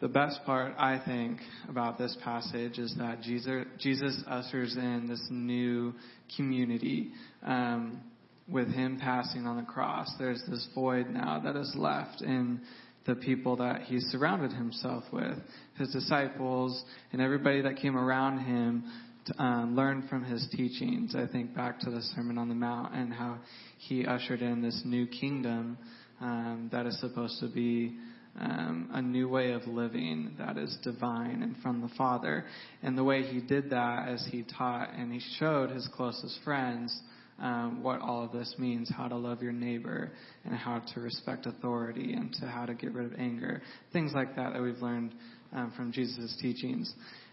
the 0.00 0.08
best 0.08 0.44
part, 0.44 0.74
I 0.78 1.02
think, 1.04 1.40
about 1.68 1.98
this 1.98 2.16
passage 2.22 2.78
is 2.78 2.94
that 2.98 3.20
Jesus, 3.22 3.66
Jesus 3.78 4.22
ushers 4.28 4.76
in 4.76 5.06
this 5.08 5.26
new 5.28 5.92
community. 6.36 7.10
Um, 7.44 8.00
with 8.48 8.72
him 8.72 8.98
passing 8.98 9.46
on 9.46 9.56
the 9.56 9.62
cross, 9.62 10.10
there's 10.18 10.42
this 10.48 10.66
void 10.74 11.10
now 11.10 11.38
that 11.44 11.54
is 11.54 11.70
left 11.76 12.22
in 12.22 12.60
the 13.06 13.14
people 13.14 13.56
that 13.56 13.82
he 13.82 14.00
surrounded 14.00 14.52
himself 14.52 15.04
with, 15.12 15.36
his 15.76 15.90
disciples, 15.90 16.82
and 17.12 17.20
everybody 17.20 17.62
that 17.62 17.76
came 17.76 17.96
around 17.96 18.38
him 18.38 18.84
um, 19.38 19.76
learn 19.76 20.06
from 20.08 20.24
his 20.24 20.46
teachings. 20.52 21.14
I 21.14 21.26
think 21.26 21.54
back 21.54 21.80
to 21.80 21.90
the 21.90 22.02
Sermon 22.14 22.38
on 22.38 22.48
the 22.48 22.54
Mount 22.54 22.94
and 22.94 23.12
how 23.12 23.38
he 23.78 24.06
ushered 24.06 24.42
in 24.42 24.62
this 24.62 24.82
new 24.84 25.06
kingdom 25.06 25.78
um, 26.20 26.68
that 26.72 26.86
is 26.86 26.98
supposed 27.00 27.40
to 27.40 27.48
be 27.48 27.96
um, 28.40 28.88
a 28.92 29.02
new 29.02 29.28
way 29.28 29.52
of 29.52 29.66
living 29.66 30.34
that 30.38 30.56
is 30.56 30.76
divine 30.82 31.42
and 31.42 31.56
from 31.62 31.80
the 31.80 31.90
Father. 31.96 32.44
And 32.82 32.96
the 32.96 33.04
way 33.04 33.22
he 33.22 33.40
did 33.40 33.70
that 33.70 34.08
as 34.08 34.26
he 34.30 34.44
taught 34.56 34.90
and 34.94 35.12
he 35.12 35.20
showed 35.38 35.70
his 35.70 35.88
closest 35.94 36.38
friends 36.44 36.98
um, 37.40 37.82
what 37.82 38.00
all 38.00 38.24
of 38.24 38.32
this 38.32 38.54
means, 38.58 38.90
how 38.94 39.08
to 39.08 39.16
love 39.16 39.42
your 39.42 39.52
neighbor, 39.52 40.10
and 40.44 40.54
how 40.54 40.82
to 40.94 41.00
respect 41.00 41.46
authority, 41.46 42.12
and 42.12 42.32
to 42.40 42.46
how 42.46 42.66
to 42.66 42.74
get 42.74 42.92
rid 42.92 43.12
of 43.12 43.18
anger, 43.18 43.62
things 43.92 44.12
like 44.12 44.34
that 44.36 44.54
that 44.54 44.62
we've 44.62 44.82
learned 44.82 45.14
um, 45.52 45.72
from 45.76 45.92
Jesus' 45.92 46.36
teachings. 46.40 46.92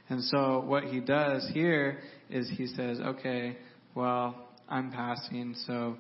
And 0.10 0.24
so 0.24 0.64
what 0.66 0.84
he 0.84 1.00
does 1.00 1.50
here 1.54 2.00
is 2.30 2.50
he 2.56 2.68
says, 2.68 3.00
okay, 3.00 3.58
well, 3.96 4.36
I'm 4.70 4.92
passing, 4.92 5.56
so 5.66 5.98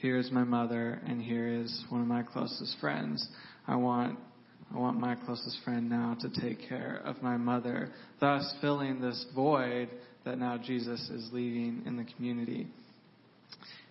here's 0.00 0.30
my 0.30 0.44
mother, 0.44 1.00
and 1.06 1.20
here 1.22 1.48
is 1.48 1.84
one 1.88 2.00
of 2.00 2.06
my 2.06 2.22
closest 2.22 2.76
friends. 2.80 3.26
I 3.66 3.76
want 3.76 4.18
I 4.74 4.78
want 4.78 4.98
my 4.98 5.14
closest 5.14 5.58
friend 5.64 5.88
now 5.88 6.16
to 6.20 6.40
take 6.40 6.68
care 6.68 7.00
of 7.04 7.22
my 7.22 7.36
mother, 7.36 7.92
thus 8.18 8.52
filling 8.60 9.00
this 9.00 9.24
void 9.32 9.88
that 10.24 10.38
now 10.38 10.58
Jesus 10.58 11.08
is 11.08 11.28
leaving 11.32 11.82
in 11.86 11.96
the 11.96 12.04
community. 12.16 12.66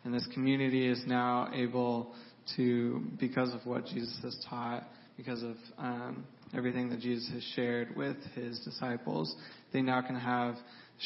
And 0.03 0.13
this 0.13 0.27
community 0.33 0.87
is 0.87 1.01
now 1.07 1.49
able 1.53 2.13
to, 2.57 3.01
because 3.19 3.53
of 3.53 3.65
what 3.65 3.85
Jesus 3.85 4.19
has 4.21 4.37
taught, 4.49 4.83
because 5.17 5.41
of 5.43 5.55
um, 5.77 6.25
everything 6.53 6.89
that 6.89 6.99
Jesus 6.99 7.29
has 7.33 7.43
shared 7.55 7.95
with 7.95 8.17
his 8.33 8.59
disciples, 8.59 9.33
they 9.73 9.81
now 9.81 10.01
can 10.01 10.15
have 10.15 10.55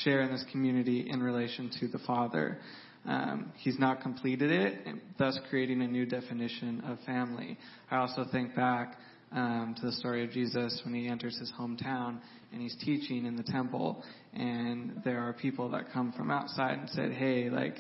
share 0.03 0.21
in 0.21 0.31
this 0.31 0.45
community 0.51 1.09
in 1.09 1.21
relation 1.21 1.71
to 1.79 1.87
the 1.87 1.99
Father. 1.99 2.59
Um, 3.05 3.53
he's 3.57 3.79
not 3.79 4.01
completed 4.01 4.51
it, 4.51 4.95
thus 5.17 5.39
creating 5.49 5.81
a 5.81 5.87
new 5.87 6.05
definition 6.05 6.81
of 6.85 6.99
family. 7.05 7.57
I 7.89 7.97
also 7.97 8.25
think 8.31 8.55
back 8.55 8.97
um, 9.31 9.75
to 9.79 9.87
the 9.87 9.91
story 9.93 10.23
of 10.23 10.31
Jesus 10.31 10.81
when 10.83 10.93
he 10.93 11.07
enters 11.07 11.37
his 11.37 11.51
hometown 11.59 12.19
and 12.51 12.61
he's 12.61 12.75
teaching 12.83 13.25
in 13.25 13.35
the 13.35 13.43
temple, 13.43 14.03
and 14.33 15.01
there 15.05 15.21
are 15.21 15.33
people 15.33 15.69
that 15.71 15.91
come 15.93 16.11
from 16.13 16.31
outside 16.31 16.79
and 16.79 16.89
said, 16.89 17.11
"Hey, 17.11 17.49
like." 17.49 17.75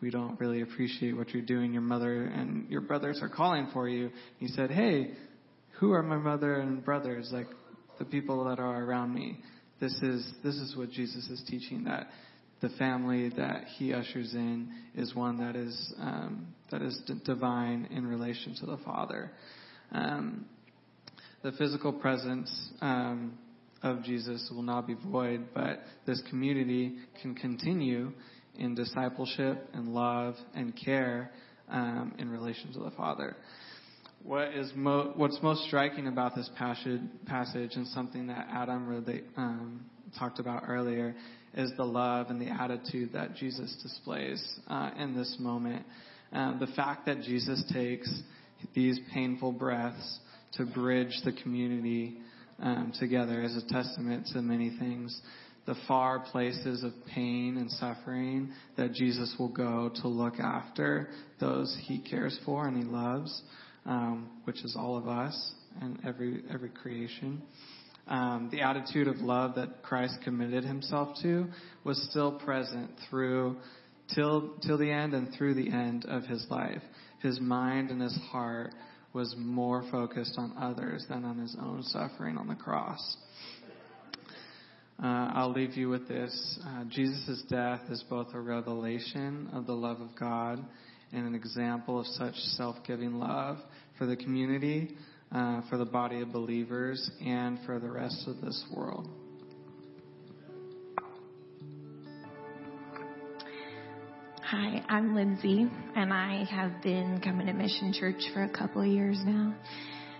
We 0.00 0.10
don't 0.10 0.38
really 0.38 0.60
appreciate 0.60 1.16
what 1.16 1.30
you're 1.30 1.42
doing. 1.42 1.72
Your 1.72 1.82
mother 1.82 2.22
and 2.22 2.70
your 2.70 2.80
brothers 2.80 3.18
are 3.22 3.28
calling 3.28 3.66
for 3.72 3.88
you. 3.88 4.10
He 4.38 4.46
said, 4.46 4.70
Hey, 4.70 5.10
who 5.80 5.92
are 5.92 6.02
my 6.02 6.18
mother 6.18 6.60
and 6.60 6.84
brothers? 6.84 7.30
Like 7.32 7.48
the 7.98 8.04
people 8.04 8.44
that 8.44 8.60
are 8.60 8.84
around 8.84 9.14
me. 9.14 9.40
This 9.80 9.94
is 10.02 10.30
this 10.44 10.54
is 10.56 10.76
what 10.76 10.90
Jesus 10.90 11.28
is 11.28 11.42
teaching 11.48 11.84
that 11.84 12.08
the 12.60 12.68
family 12.70 13.30
that 13.30 13.64
he 13.78 13.94
ushers 13.94 14.34
in 14.34 14.70
is 14.94 15.14
one 15.14 15.38
that 15.38 15.56
is 15.56 15.94
um, 15.98 16.54
that 16.70 16.82
is 16.82 17.00
d- 17.06 17.14
divine 17.24 17.88
in 17.90 18.06
relation 18.06 18.54
to 18.60 18.66
the 18.66 18.76
Father. 18.84 19.32
Um, 19.92 20.44
the 21.42 21.52
physical 21.52 21.92
presence 21.94 22.50
um, 22.82 23.38
of 23.82 24.02
Jesus 24.02 24.50
will 24.54 24.62
not 24.62 24.86
be 24.86 24.94
void, 24.94 25.46
but 25.54 25.80
this 26.06 26.22
community 26.28 26.96
can 27.22 27.34
continue 27.34 28.12
in 28.58 28.74
discipleship 28.74 29.66
and 29.72 29.94
love 29.94 30.34
and 30.54 30.74
care 30.76 31.32
um, 31.70 32.14
in 32.18 32.28
relation 32.28 32.72
to 32.74 32.80
the 32.80 32.90
Father. 32.90 33.36
What 34.22 34.54
is 34.54 34.70
mo- 34.74 35.12
what's 35.16 35.38
most 35.42 35.64
striking 35.64 36.06
about 36.06 36.34
this 36.34 36.48
passage, 36.56 37.00
passage 37.26 37.72
and 37.74 37.86
something 37.88 38.26
that 38.26 38.48
Adam 38.52 38.86
really 38.86 39.22
um, 39.36 39.84
talked 40.18 40.38
about 40.38 40.64
earlier 40.68 41.14
is 41.54 41.72
the 41.76 41.84
love 41.84 42.28
and 42.28 42.40
the 42.40 42.48
attitude 42.48 43.14
that 43.14 43.34
Jesus 43.36 43.74
displays 43.82 44.42
uh, 44.68 44.90
in 44.98 45.16
this 45.16 45.36
moment. 45.40 45.86
Um, 46.32 46.58
the 46.60 46.68
fact 46.74 47.06
that 47.06 47.22
Jesus 47.22 47.64
takes 47.72 48.12
these 48.74 49.00
painful 49.12 49.52
breaths 49.52 50.18
to 50.52 50.66
bridge 50.66 51.18
the 51.24 51.32
community 51.32 52.18
um, 52.60 52.92
together 53.00 53.42
is 53.42 53.56
a 53.56 53.66
testament 53.72 54.28
to 54.34 54.42
many 54.42 54.76
things. 54.78 55.18
The 55.66 55.74
far 55.88 56.20
places 56.20 56.84
of 56.84 56.92
pain 57.14 57.56
and 57.56 57.70
suffering 57.70 58.52
that 58.76 58.92
Jesus 58.92 59.34
will 59.38 59.48
go 59.48 59.90
to 60.02 60.08
look 60.08 60.38
after 60.38 61.08
those 61.40 61.76
he 61.86 62.00
cares 62.00 62.38
for 62.44 62.66
and 62.66 62.76
he 62.76 62.84
loves, 62.84 63.42
um, 63.86 64.28
which 64.44 64.62
is 64.64 64.76
all 64.78 64.96
of 64.96 65.08
us 65.08 65.54
and 65.80 65.98
every 66.04 66.42
every 66.52 66.70
creation 66.70 67.42
um, 68.10 68.48
the 68.50 68.62
attitude 68.62 69.06
of 69.06 69.18
love 69.18 69.54
that 69.54 69.82
Christ 69.82 70.18
committed 70.24 70.64
himself 70.64 71.16
to 71.22 71.46
was 71.84 72.08
still 72.10 72.32
present 72.32 72.90
through 73.08 73.56
till 74.14 74.54
till 74.66 74.76
the 74.76 74.90
end 74.90 75.14
and 75.14 75.32
through 75.32 75.54
the 75.54 75.70
end 75.70 76.04
of 76.06 76.24
his 76.24 76.44
life. 76.50 76.82
His 77.22 77.40
mind 77.40 77.90
and 77.90 78.02
his 78.02 78.18
heart 78.30 78.72
was 79.12 79.34
more 79.38 79.84
focused 79.90 80.34
on 80.38 80.54
others 80.58 81.06
than 81.08 81.24
on 81.24 81.38
his 81.38 81.56
own 81.60 81.82
suffering 81.84 82.36
on 82.36 82.48
the 82.48 82.54
cross. 82.56 83.16
Uh, 85.02 85.30
I'll 85.34 85.52
leave 85.52 85.76
you 85.76 85.88
with 85.88 86.08
this. 86.08 86.58
Uh, 86.66 86.84
Jesus' 86.84 87.42
death 87.48 87.80
is 87.90 88.04
both 88.10 88.34
a 88.34 88.40
revelation 88.40 89.48
of 89.52 89.66
the 89.66 89.72
love 89.72 90.00
of 90.00 90.08
God 90.18 90.64
and 91.12 91.26
an 91.26 91.34
example 91.34 92.00
of 92.00 92.06
such 92.06 92.34
self 92.56 92.76
giving 92.86 93.14
love 93.14 93.58
for 93.98 94.06
the 94.06 94.16
community, 94.16 94.96
uh, 95.32 95.62
for 95.68 95.76
the 95.76 95.84
body 95.84 96.20
of 96.20 96.32
believers, 96.32 97.10
and 97.24 97.58
for 97.66 97.78
the 97.78 97.90
rest 97.90 98.26
of 98.26 98.40
this 98.40 98.64
world. 98.74 99.08
Hi, 104.42 104.84
I'm 104.88 105.14
Lindsay, 105.14 105.68
and 105.94 106.12
I 106.12 106.44
have 106.50 106.82
been 106.82 107.20
coming 107.22 107.46
to 107.46 107.52
Mission 107.52 107.92
Church 107.92 108.20
for 108.34 108.42
a 108.42 108.48
couple 108.48 108.82
of 108.82 108.88
years 108.88 109.16
now. 109.24 109.54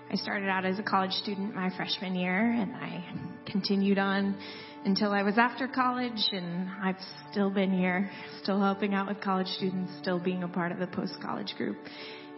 I 0.09 0.17
started 0.17 0.49
out 0.49 0.65
as 0.65 0.79
a 0.79 0.83
college 0.83 1.13
student 1.13 1.55
my 1.55 1.71
freshman 1.77 2.15
year, 2.15 2.53
and 2.53 2.75
I 2.77 3.05
continued 3.47 3.99
on 3.99 4.37
until 4.85 5.13
I 5.13 5.23
was 5.23 5.37
after 5.37 5.69
college, 5.69 6.31
and 6.33 6.69
I've 6.83 6.97
still 7.31 7.51
been 7.51 7.73
here, 7.73 8.11
still 8.43 8.61
helping 8.61 8.95
out 8.95 9.09
with 9.09 9.21
college 9.21 9.49
students, 9.49 9.93
still 10.01 10.19
being 10.19 10.43
a 10.43 10.49
part 10.49 10.73
of 10.73 10.79
the 10.79 10.87
post 10.87 11.15
college 11.23 11.55
group, 11.57 11.77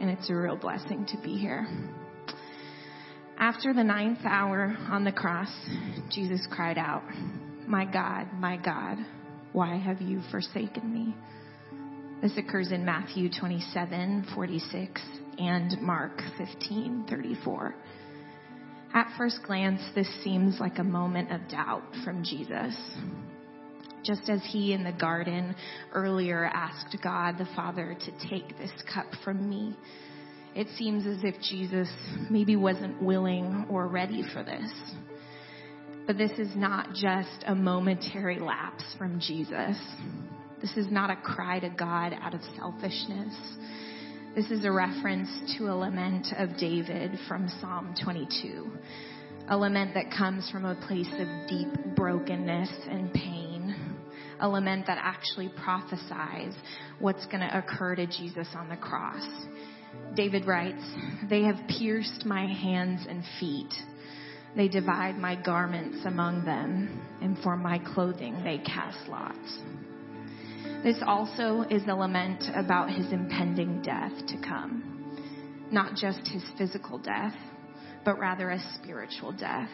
and 0.00 0.10
it's 0.10 0.28
a 0.28 0.34
real 0.34 0.56
blessing 0.56 1.06
to 1.06 1.18
be 1.22 1.36
here. 1.36 1.66
After 3.38 3.72
the 3.72 3.84
ninth 3.84 4.20
hour 4.24 4.76
on 4.90 5.04
the 5.04 5.12
cross, 5.12 5.50
Jesus 6.10 6.46
cried 6.50 6.78
out, 6.78 7.02
My 7.66 7.84
God, 7.84 8.28
my 8.34 8.56
God, 8.56 8.98
why 9.52 9.76
have 9.78 10.00
you 10.00 10.20
forsaken 10.30 10.92
me? 10.92 11.14
This 12.22 12.36
occurs 12.36 12.70
in 12.70 12.84
Matthew 12.84 13.28
27, 13.28 14.26
46 14.34 15.02
and 15.38 15.80
Mark 15.80 16.20
15, 16.38 17.06
34. 17.08 17.74
At 18.94 19.12
first 19.16 19.40
glance, 19.46 19.80
this 19.94 20.08
seems 20.22 20.60
like 20.60 20.78
a 20.78 20.84
moment 20.84 21.32
of 21.32 21.48
doubt 21.48 21.82
from 22.04 22.22
Jesus. 22.22 22.76
Just 24.04 24.28
as 24.28 24.42
he 24.44 24.72
in 24.72 24.84
the 24.84 24.92
garden 24.92 25.54
earlier 25.94 26.44
asked 26.44 26.96
God 27.02 27.38
the 27.38 27.48
Father 27.56 27.96
to 27.98 28.28
take 28.28 28.58
this 28.58 28.72
cup 28.92 29.06
from 29.24 29.48
me, 29.48 29.76
it 30.54 30.66
seems 30.76 31.06
as 31.06 31.24
if 31.24 31.40
Jesus 31.40 31.88
maybe 32.30 32.56
wasn't 32.56 33.02
willing 33.02 33.66
or 33.70 33.86
ready 33.86 34.22
for 34.34 34.42
this. 34.42 34.70
But 36.06 36.18
this 36.18 36.32
is 36.32 36.54
not 36.54 36.92
just 36.94 37.44
a 37.46 37.54
momentary 37.54 38.40
lapse 38.40 38.84
from 38.98 39.20
Jesus. 39.20 39.78
This 40.60 40.76
is 40.76 40.90
not 40.90 41.10
a 41.10 41.16
cry 41.16 41.60
to 41.60 41.70
God 41.70 42.12
out 42.20 42.34
of 42.34 42.40
selfishness. 42.56 43.34
This 44.34 44.50
is 44.50 44.64
a 44.64 44.72
reference 44.72 45.28
to 45.58 45.64
a 45.64 45.76
lament 45.76 46.28
of 46.38 46.56
David 46.56 47.18
from 47.28 47.50
Psalm 47.60 47.94
22. 48.02 48.66
A 49.48 49.58
lament 49.58 49.92
that 49.92 50.10
comes 50.10 50.48
from 50.48 50.64
a 50.64 50.74
place 50.86 51.12
of 51.18 51.28
deep 51.50 51.68
brokenness 51.94 52.70
and 52.88 53.12
pain. 53.12 53.76
A 54.40 54.48
lament 54.48 54.86
that 54.86 54.96
actually 54.98 55.52
prophesies 55.62 56.54
what's 56.98 57.26
going 57.26 57.40
to 57.40 57.58
occur 57.58 57.94
to 57.96 58.06
Jesus 58.06 58.48
on 58.54 58.70
the 58.70 58.76
cross. 58.76 59.28
David 60.16 60.46
writes, 60.46 60.82
They 61.28 61.42
have 61.42 61.68
pierced 61.78 62.24
my 62.24 62.46
hands 62.46 63.04
and 63.06 63.22
feet. 63.38 63.74
They 64.56 64.68
divide 64.68 65.18
my 65.18 65.36
garments 65.36 65.98
among 66.06 66.46
them, 66.46 67.06
and 67.20 67.36
for 67.40 67.54
my 67.54 67.78
clothing 67.92 68.42
they 68.42 68.56
cast 68.64 69.10
lots. 69.10 69.58
This 70.82 70.96
also 71.06 71.62
is 71.70 71.82
a 71.86 71.94
lament 71.94 72.42
about 72.56 72.90
his 72.90 73.12
impending 73.12 73.82
death 73.82 74.12
to 74.26 74.36
come. 74.38 75.16
Not 75.70 75.94
just 75.94 76.26
his 76.26 76.42
physical 76.58 76.98
death, 76.98 77.34
but 78.04 78.18
rather 78.18 78.50
a 78.50 78.58
spiritual 78.74 79.30
death. 79.30 79.70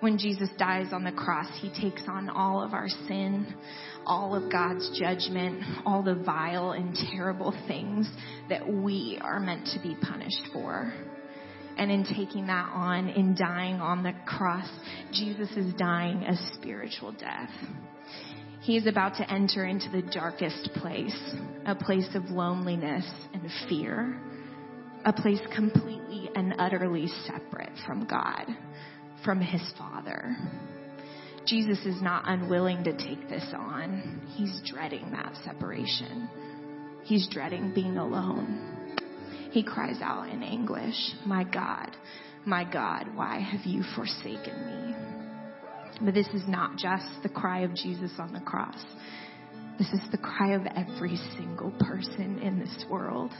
When 0.00 0.16
Jesus 0.16 0.48
dies 0.58 0.92
on 0.92 1.04
the 1.04 1.12
cross, 1.12 1.48
he 1.60 1.68
takes 1.68 2.02
on 2.08 2.30
all 2.30 2.62
of 2.62 2.72
our 2.72 2.88
sin, 2.88 3.54
all 4.06 4.34
of 4.34 4.50
God's 4.50 4.98
judgment, 4.98 5.62
all 5.84 6.02
the 6.02 6.14
vile 6.14 6.72
and 6.72 6.96
terrible 7.12 7.54
things 7.66 8.10
that 8.48 8.66
we 8.66 9.18
are 9.20 9.38
meant 9.38 9.66
to 9.74 9.80
be 9.82 9.96
punished 10.00 10.48
for. 10.50 10.94
And 11.76 11.90
in 11.90 12.04
taking 12.04 12.46
that 12.46 12.70
on, 12.72 13.08
in 13.10 13.34
dying 13.34 13.82
on 13.82 14.02
the 14.02 14.14
cross, 14.24 14.68
Jesus 15.12 15.50
is 15.56 15.74
dying 15.74 16.22
a 16.22 16.36
spiritual 16.54 17.12
death. 17.12 17.50
He 18.66 18.76
is 18.76 18.88
about 18.88 19.14
to 19.18 19.32
enter 19.32 19.64
into 19.64 19.88
the 19.90 20.02
darkest 20.02 20.70
place, 20.74 21.16
a 21.66 21.76
place 21.76 22.08
of 22.16 22.30
loneliness 22.30 23.08
and 23.32 23.48
fear, 23.68 24.20
a 25.04 25.12
place 25.12 25.38
completely 25.54 26.28
and 26.34 26.52
utterly 26.58 27.06
separate 27.28 27.70
from 27.86 28.06
God, 28.06 28.44
from 29.24 29.40
his 29.40 29.62
Father. 29.78 30.36
Jesus 31.46 31.78
is 31.86 32.02
not 32.02 32.24
unwilling 32.26 32.82
to 32.82 32.92
take 32.96 33.28
this 33.28 33.46
on. 33.56 34.26
He's 34.34 34.60
dreading 34.68 35.12
that 35.12 35.36
separation. 35.44 36.28
He's 37.04 37.28
dreading 37.28 37.72
being 37.72 37.98
alone. 37.98 38.96
He 39.52 39.62
cries 39.62 40.00
out 40.02 40.28
in 40.28 40.42
anguish, 40.42 41.12
My 41.24 41.44
God, 41.44 41.92
my 42.44 42.64
God, 42.64 43.14
why 43.14 43.38
have 43.38 43.64
you 43.64 43.84
forsaken 43.94 44.66
me? 44.66 44.85
But 46.00 46.14
this 46.14 46.28
is 46.28 46.42
not 46.46 46.76
just 46.76 47.06
the 47.22 47.28
cry 47.28 47.60
of 47.60 47.74
Jesus 47.74 48.12
on 48.18 48.32
the 48.32 48.40
cross. 48.40 48.78
This 49.78 49.88
is 49.92 50.00
the 50.10 50.18
cry 50.18 50.54
of 50.54 50.62
every 50.66 51.16
single 51.36 51.70
person 51.80 52.38
in 52.38 52.58
this 52.58 52.84
world. 52.90 53.32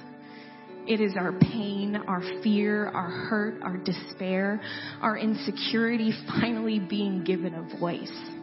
It 0.87 1.01
is 1.01 1.15
our 1.17 1.33
pain, 1.33 1.97
our 2.07 2.23
fear, 2.43 2.87
our 2.89 3.11
hurt, 3.11 3.63
our 3.63 3.77
despair, 3.77 4.61
our 5.01 5.19
insecurity 5.19 6.13
finally 6.41 6.79
being 6.79 7.25
given 7.25 7.55
a 7.55 7.79
voice. 7.79 8.36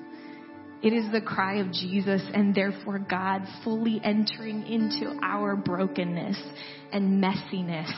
It 0.83 0.91
is 0.91 1.09
the 1.13 1.21
cry 1.21 1.59
of 1.59 1.71
Jesus 1.71 2.21
and 2.33 2.53
therefore 2.53 2.99
God 2.99 3.43
fully 3.63 4.01
entering 4.03 4.67
into 4.67 5.17
our 5.23 5.55
brokenness 5.55 6.37
and 6.91 7.23
messiness 7.23 7.89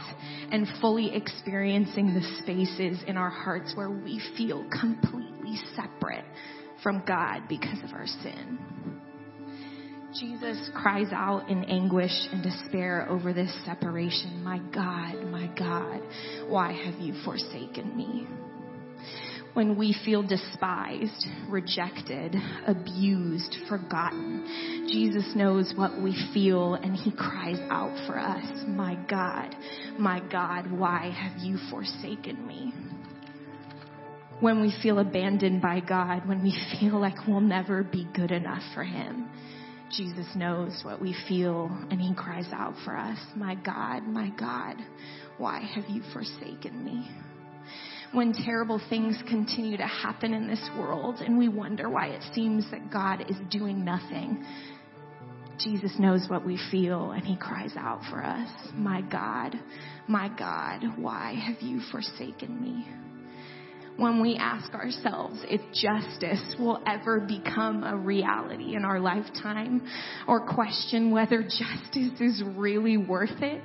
and 0.52 0.68
fully 0.80 1.16
experiencing 1.16 2.14
the 2.14 2.22
spaces 2.44 3.04
in 3.08 3.18
our 3.18 3.32
hearts 3.32 3.74
where 3.76 3.90
we 3.90 4.22
feel 4.38 4.64
completely 4.80 5.58
separate 5.76 6.26
from 6.84 7.04
God 7.08 7.48
because 7.50 7.80
of 7.84 7.92
our 7.92 8.06
sin. 8.06 8.60
Jesus 10.20 10.70
cries 10.76 11.12
out 11.12 11.50
in 11.50 11.64
anguish 11.64 12.14
and 12.32 12.44
despair 12.44 13.10
over 13.10 13.34
this 13.34 13.52
separation. 13.66 14.44
My 14.44 14.60
God, 14.60 15.24
my 15.26 15.48
God, 15.58 16.02
why 16.48 16.72
have 16.72 17.02
you 17.02 17.16
forsaken 17.26 17.98
me? 17.98 18.28
When 19.56 19.78
we 19.78 19.96
feel 20.04 20.22
despised, 20.22 21.26
rejected, 21.48 22.36
abused, 22.68 23.56
forgotten, 23.70 24.86
Jesus 24.92 25.32
knows 25.34 25.72
what 25.78 26.02
we 26.02 26.14
feel 26.34 26.74
and 26.74 26.94
he 26.94 27.10
cries 27.14 27.60
out 27.70 27.96
for 28.06 28.20
us. 28.20 28.46
My 28.68 28.96
God, 29.10 29.56
my 29.98 30.20
God, 30.30 30.70
why 30.70 31.10
have 31.10 31.42
you 31.42 31.58
forsaken 31.72 32.46
me? 32.46 32.74
When 34.42 34.62
we 34.62 34.76
feel 34.84 35.00
abandoned 35.00 35.62
by 35.62 35.80
God, 35.80 36.28
when 36.28 36.44
we 36.44 36.54
feel 36.78 37.00
like 37.00 37.26
we'll 37.26 37.40
never 37.40 37.82
be 37.82 38.06
good 38.14 38.32
enough 38.32 38.64
for 38.74 38.84
him, 38.84 39.30
Jesus 39.96 40.28
knows 40.36 40.82
what 40.84 41.02
we 41.02 41.16
feel 41.30 41.68
and 41.90 42.02
he 42.02 42.14
cries 42.14 42.50
out 42.52 42.74
for 42.84 42.98
us. 42.98 43.20
My 43.38 43.56
God, 43.56 44.04
my 44.04 44.32
God, 44.38 44.76
why 45.38 45.62
have 45.62 45.86
you 45.88 46.02
forsaken 46.12 46.84
me? 46.84 47.10
When 48.16 48.32
terrible 48.32 48.82
things 48.90 49.22
continue 49.28 49.76
to 49.76 49.86
happen 49.86 50.34
in 50.34 50.48
this 50.48 50.70
world 50.78 51.18
and 51.20 51.38
we 51.38 51.50
wonder 51.50 51.90
why 51.90 52.08
it 52.08 52.24
seems 52.34 52.66
that 52.72 52.90
God 52.90 53.30
is 53.30 53.36
doing 53.52 53.84
nothing, 53.84 54.42
Jesus 55.60 55.92
knows 56.00 56.26
what 56.30 56.46
we 56.46 56.58
feel 56.72 57.12
and 57.12 57.26
he 57.26 57.36
cries 57.36 57.74
out 57.78 58.00
for 58.10 58.24
us. 58.24 58.50
My 58.74 59.02
God, 59.02 59.60
my 60.08 60.30
God, 60.30 60.98
why 60.98 61.34
have 61.46 61.62
you 61.62 61.82
forsaken 61.92 62.62
me? 62.62 62.88
when 63.98 64.22
we 64.22 64.36
ask 64.36 64.74
ourselves 64.74 65.40
if 65.48 65.62
justice 65.74 66.56
will 66.60 66.82
ever 66.86 67.22
become 67.22 67.84
a 67.84 67.96
reality 67.96 68.76
in 68.76 68.84
our 68.84 69.00
lifetime 69.00 69.82
or 70.28 70.46
question 70.46 71.12
whether 71.12 71.42
justice 71.42 72.20
is 72.20 72.44
really 72.56 72.98
worth 72.98 73.42
it. 73.42 73.64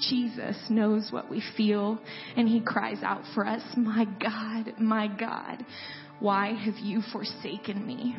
Jesus 0.00 0.56
knows 0.68 1.08
what 1.10 1.30
we 1.30 1.42
feel 1.56 1.98
and 2.36 2.48
he 2.48 2.60
cries 2.60 3.02
out 3.02 3.22
for 3.34 3.46
us, 3.46 3.62
My 3.76 4.04
God, 4.04 4.74
my 4.80 5.08
God, 5.08 5.64
why 6.20 6.54
have 6.54 6.78
you 6.78 7.02
forsaken 7.12 7.86
me? 7.86 8.16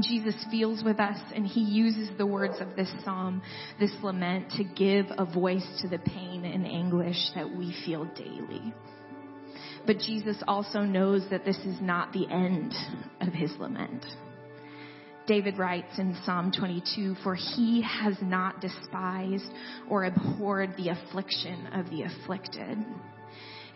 Jesus 0.00 0.34
feels 0.50 0.84
with 0.84 1.00
us 1.00 1.18
and 1.34 1.44
he 1.44 1.60
uses 1.60 2.10
the 2.16 2.26
words 2.26 2.60
of 2.60 2.76
this 2.76 2.90
psalm, 3.04 3.42
this 3.80 3.90
lament 4.02 4.52
to 4.52 4.64
give 4.64 5.06
a 5.10 5.24
voice 5.24 5.66
to 5.82 5.88
the 5.88 5.98
pain 5.98 6.44
and 6.44 6.64
anguish 6.64 7.30
that 7.34 7.50
we 7.50 7.74
feel 7.84 8.04
daily. 8.14 8.72
But 9.86 9.98
Jesus 9.98 10.36
also 10.46 10.80
knows 10.80 11.24
that 11.30 11.44
this 11.44 11.58
is 11.58 11.80
not 11.80 12.12
the 12.12 12.28
end 12.30 12.72
of 13.20 13.32
his 13.32 13.50
lament. 13.58 14.04
David 15.30 15.58
writes 15.58 15.96
in 15.96 16.16
Psalm 16.26 16.50
22, 16.50 17.14
For 17.22 17.36
he 17.36 17.82
has 17.82 18.16
not 18.20 18.60
despised 18.60 19.44
or 19.88 20.02
abhorred 20.02 20.76
the 20.76 20.88
affliction 20.88 21.68
of 21.72 21.88
the 21.88 22.02
afflicted, 22.02 22.84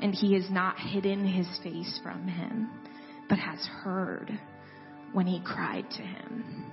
and 0.00 0.12
he 0.12 0.34
has 0.34 0.50
not 0.50 0.76
hidden 0.80 1.24
his 1.24 1.46
face 1.62 2.00
from 2.02 2.26
him, 2.26 2.68
but 3.28 3.38
has 3.38 3.60
heard 3.84 4.36
when 5.12 5.28
he 5.28 5.40
cried 5.44 5.88
to 5.92 6.02
him. 6.02 6.72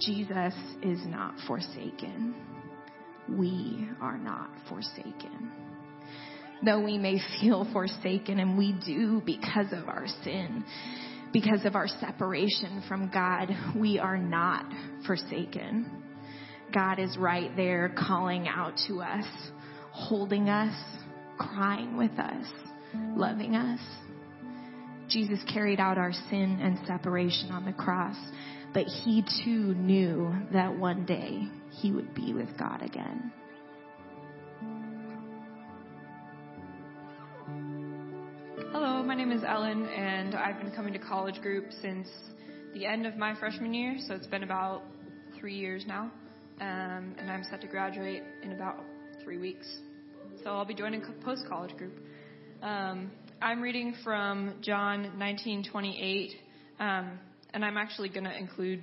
Jesus 0.00 0.54
is 0.80 1.04
not 1.04 1.34
forsaken. 1.48 2.36
We 3.28 3.88
are 4.00 4.16
not 4.16 4.48
forsaken 4.68 5.50
though 6.64 6.82
we 6.82 6.96
may 6.96 7.20
feel 7.38 7.68
forsaken, 7.70 8.40
and 8.40 8.56
we 8.56 8.72
do 8.86 9.20
because 9.24 9.72
of 9.72 9.88
our 9.88 10.06
sin, 10.24 10.64
because 11.32 11.64
of 11.64 11.74
our 11.74 11.88
separation 11.88 12.82
from 12.88 13.10
God, 13.12 13.50
we 13.76 13.98
are 13.98 14.18
not 14.18 14.66
forsaken. 15.06 16.02
God 16.72 16.98
is 16.98 17.16
right 17.16 17.54
there 17.56 17.94
calling 17.96 18.48
out 18.48 18.74
to 18.88 19.00
us, 19.00 19.26
holding 19.90 20.48
us, 20.48 20.74
crying 21.38 21.96
with 21.96 22.18
us, 22.18 22.46
loving 23.16 23.54
us. 23.54 23.80
Jesus 25.08 25.38
carried 25.52 25.78
out 25.78 25.98
our 25.98 26.12
sin 26.12 26.58
and 26.60 26.78
separation 26.86 27.50
on 27.50 27.64
the 27.64 27.72
cross, 27.72 28.16
but 28.74 28.86
he 28.86 29.22
too 29.44 29.74
knew 29.74 30.34
that 30.52 30.76
one 30.76 31.06
day 31.06 31.46
he 31.70 31.92
would 31.92 32.14
be 32.14 32.32
with 32.32 32.48
God 32.58 32.82
again. 32.82 33.32
My 39.06 39.14
name 39.14 39.30
is 39.30 39.44
Ellen, 39.46 39.86
and 39.86 40.34
I've 40.34 40.58
been 40.58 40.72
coming 40.72 40.92
to 40.92 40.98
college 40.98 41.40
group 41.40 41.66
since 41.80 42.08
the 42.74 42.84
end 42.84 43.06
of 43.06 43.16
my 43.16 43.36
freshman 43.36 43.72
year, 43.72 43.98
so 44.04 44.14
it's 44.14 44.26
been 44.26 44.42
about 44.42 44.82
three 45.38 45.54
years 45.54 45.84
now. 45.86 46.10
Um, 46.60 47.14
and 47.16 47.30
I'm 47.30 47.44
set 47.48 47.60
to 47.60 47.68
graduate 47.68 48.24
in 48.42 48.50
about 48.50 48.80
three 49.22 49.38
weeks. 49.38 49.68
So 50.42 50.50
I'll 50.50 50.64
be 50.64 50.74
joining 50.74 51.04
post 51.24 51.44
college 51.48 51.76
group. 51.76 51.92
Um, 52.62 53.12
I'm 53.40 53.62
reading 53.62 53.94
from 54.02 54.54
John 54.60 55.12
19:28, 55.16 56.30
um, 56.80 57.20
and 57.54 57.64
I'm 57.64 57.76
actually 57.76 58.08
going 58.08 58.24
to 58.24 58.36
include 58.36 58.82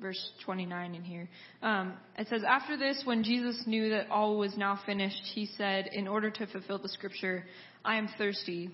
verse 0.00 0.30
29 0.44 0.94
in 0.94 1.02
here. 1.02 1.28
Um, 1.60 1.94
it 2.16 2.28
says, 2.28 2.44
After 2.44 2.76
this, 2.76 3.02
when 3.04 3.24
Jesus 3.24 3.64
knew 3.66 3.90
that 3.90 4.10
all 4.10 4.38
was 4.38 4.56
now 4.56 4.78
finished, 4.86 5.22
he 5.34 5.46
said, 5.58 5.88
In 5.92 6.06
order 6.06 6.30
to 6.30 6.46
fulfill 6.46 6.78
the 6.78 6.88
scripture, 6.88 7.44
I 7.84 7.96
am 7.96 8.08
thirsty. 8.16 8.70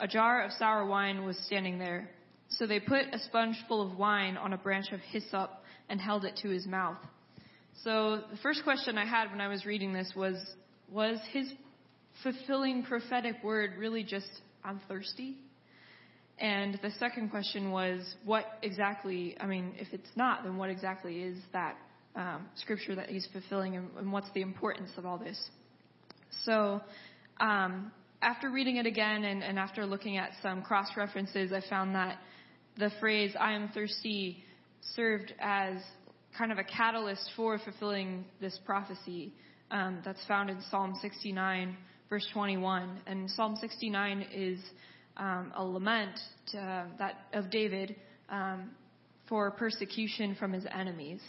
A 0.00 0.08
jar 0.08 0.42
of 0.42 0.52
sour 0.52 0.86
wine 0.86 1.24
was 1.24 1.38
standing 1.46 1.78
there. 1.78 2.08
So 2.48 2.66
they 2.66 2.80
put 2.80 3.02
a 3.12 3.18
sponge 3.18 3.56
full 3.68 3.82
of 3.82 3.98
wine 3.98 4.36
on 4.38 4.54
a 4.54 4.56
branch 4.56 4.86
of 4.92 5.00
hyssop 5.00 5.50
and 5.90 6.00
held 6.00 6.24
it 6.24 6.36
to 6.42 6.48
his 6.48 6.66
mouth. 6.66 6.96
So 7.84 8.22
the 8.30 8.38
first 8.42 8.64
question 8.64 8.96
I 8.96 9.04
had 9.04 9.30
when 9.30 9.40
I 9.40 9.48
was 9.48 9.66
reading 9.66 9.92
this 9.92 10.12
was, 10.16 10.36
was 10.90 11.18
his 11.32 11.52
fulfilling 12.22 12.82
prophetic 12.82 13.36
word 13.44 13.72
really 13.78 14.02
just, 14.02 14.30
I'm 14.64 14.80
thirsty? 14.88 15.36
And 16.38 16.78
the 16.82 16.90
second 16.98 17.30
question 17.30 17.70
was, 17.70 18.14
what 18.24 18.46
exactly, 18.62 19.36
I 19.38 19.46
mean, 19.46 19.74
if 19.78 19.88
it's 19.92 20.08
not, 20.16 20.44
then 20.44 20.56
what 20.56 20.70
exactly 20.70 21.22
is 21.22 21.36
that 21.52 21.76
um, 22.16 22.46
scripture 22.56 22.94
that 22.94 23.10
he's 23.10 23.28
fulfilling 23.32 23.76
and, 23.76 23.88
and, 23.98 24.12
what's 24.12 24.30
the 24.32 24.40
importance 24.40 24.90
of 24.96 25.04
all 25.06 25.18
this? 25.18 25.38
So, 26.44 26.80
um, 27.38 27.92
after 28.22 28.50
reading 28.50 28.76
it 28.76 28.86
again 28.86 29.24
and, 29.24 29.42
and 29.42 29.58
after 29.58 29.86
looking 29.86 30.18
at 30.18 30.30
some 30.42 30.62
cross 30.62 30.88
references, 30.96 31.52
I 31.52 31.62
found 31.68 31.94
that 31.94 32.18
the 32.76 32.90
phrase, 33.00 33.34
I 33.38 33.52
am 33.52 33.68
thirsty, 33.72 34.44
served 34.94 35.32
as 35.40 35.76
kind 36.36 36.52
of 36.52 36.58
a 36.58 36.64
catalyst 36.64 37.30
for 37.36 37.58
fulfilling 37.58 38.24
this 38.40 38.58
prophecy 38.64 39.32
um, 39.70 40.00
that's 40.04 40.24
found 40.26 40.50
in 40.50 40.60
Psalm 40.70 40.94
69, 41.00 41.76
verse 42.08 42.26
21. 42.32 43.00
And 43.06 43.30
Psalm 43.30 43.56
69 43.60 44.26
is 44.32 44.60
um, 45.16 45.52
a 45.56 45.64
lament 45.64 46.18
to, 46.52 46.86
that 46.98 47.26
of 47.32 47.50
David 47.50 47.96
um, 48.28 48.70
for 49.28 49.50
persecution 49.50 50.36
from 50.38 50.52
his 50.52 50.64
enemies. 50.72 51.20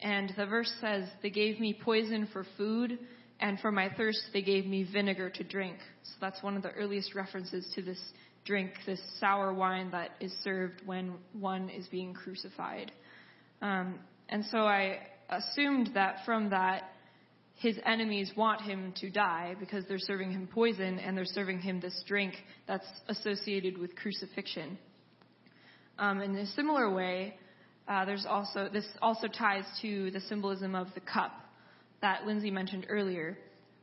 And 0.00 0.32
the 0.36 0.46
verse 0.46 0.72
says, 0.80 1.08
"They 1.22 1.30
gave 1.30 1.58
me 1.58 1.78
poison 1.82 2.28
for 2.32 2.44
food, 2.58 2.98
and 3.40 3.58
for 3.60 3.70
my 3.70 3.88
thirst 3.96 4.20
they 4.32 4.42
gave 4.42 4.66
me 4.66 4.84
vinegar 4.84 5.30
to 5.30 5.44
drink." 5.44 5.78
So 6.02 6.12
that's 6.20 6.42
one 6.42 6.56
of 6.56 6.62
the 6.62 6.72
earliest 6.72 7.14
references 7.14 7.70
to 7.74 7.82
this 7.82 8.00
drink, 8.44 8.72
this 8.86 9.00
sour 9.18 9.52
wine 9.52 9.90
that 9.90 10.12
is 10.20 10.32
served 10.42 10.80
when 10.86 11.14
one 11.32 11.68
is 11.68 11.86
being 11.88 12.14
crucified. 12.14 12.92
Um, 13.60 13.98
and 14.28 14.44
so 14.46 14.58
I 14.58 15.00
assumed 15.28 15.90
that 15.94 16.24
from 16.24 16.50
that, 16.50 16.92
his 17.56 17.78
enemies 17.86 18.30
want 18.36 18.60
him 18.60 18.92
to 19.00 19.10
die 19.10 19.54
because 19.58 19.84
they're 19.88 19.98
serving 19.98 20.30
him 20.30 20.46
poison 20.46 20.98
and 20.98 21.16
they're 21.16 21.24
serving 21.24 21.58
him 21.58 21.80
this 21.80 22.04
drink 22.06 22.34
that's 22.68 22.86
associated 23.08 23.78
with 23.78 23.96
crucifixion. 23.96 24.78
Um, 25.98 26.20
in 26.20 26.36
a 26.36 26.46
similar 26.48 26.94
way, 26.94 27.34
uh, 27.88 28.04
there's 28.04 28.26
also 28.28 28.68
this 28.70 28.84
also 29.00 29.26
ties 29.26 29.64
to 29.80 30.10
the 30.10 30.20
symbolism 30.20 30.74
of 30.74 30.88
the 30.94 31.00
cup 31.00 31.32
that 32.06 32.24
Lindsay 32.24 32.52
mentioned 32.52 32.86
earlier. 32.88 33.36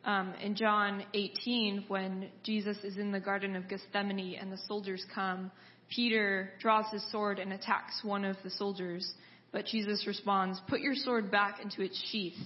Um, 0.05 0.33
in 0.41 0.55
John 0.55 1.03
18, 1.13 1.83
when 1.89 2.29
Jesus 2.41 2.77
is 2.81 2.95
in 2.95 3.11
the 3.11 3.19
Garden 3.19 3.53
of 3.57 3.67
Gethsemane 3.67 4.37
and 4.39 4.49
the 4.49 4.59
soldiers 4.65 5.05
come, 5.13 5.51
Peter 5.93 6.51
draws 6.61 6.85
his 6.89 7.03
sword 7.11 7.37
and 7.37 7.51
attacks 7.51 7.99
one 8.01 8.23
of 8.23 8.37
the 8.41 8.49
soldiers. 8.49 9.13
But 9.51 9.65
Jesus 9.65 10.07
responds, 10.07 10.57
Put 10.69 10.79
your 10.79 10.95
sword 10.95 11.31
back 11.31 11.59
into 11.61 11.81
its 11.81 12.01
sheath. 12.11 12.37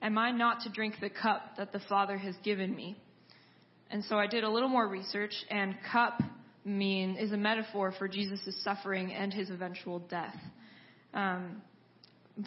Am 0.00 0.16
I 0.16 0.30
not 0.30 0.60
to 0.60 0.70
drink 0.70 0.94
the 1.00 1.10
cup 1.10 1.56
that 1.58 1.72
the 1.72 1.80
Father 1.88 2.16
has 2.16 2.36
given 2.44 2.72
me? 2.76 2.96
And 3.90 4.04
so 4.04 4.20
I 4.20 4.28
did 4.28 4.44
a 4.44 4.48
little 4.48 4.68
more 4.68 4.86
research, 4.86 5.34
and 5.50 5.74
cup 5.90 6.20
mean 6.64 7.16
is 7.16 7.32
a 7.32 7.36
metaphor 7.36 7.92
for 7.98 8.06
Jesus' 8.06 8.62
suffering 8.62 9.12
and 9.12 9.34
his 9.34 9.50
eventual 9.50 9.98
death. 9.98 10.36
Um, 11.12 11.62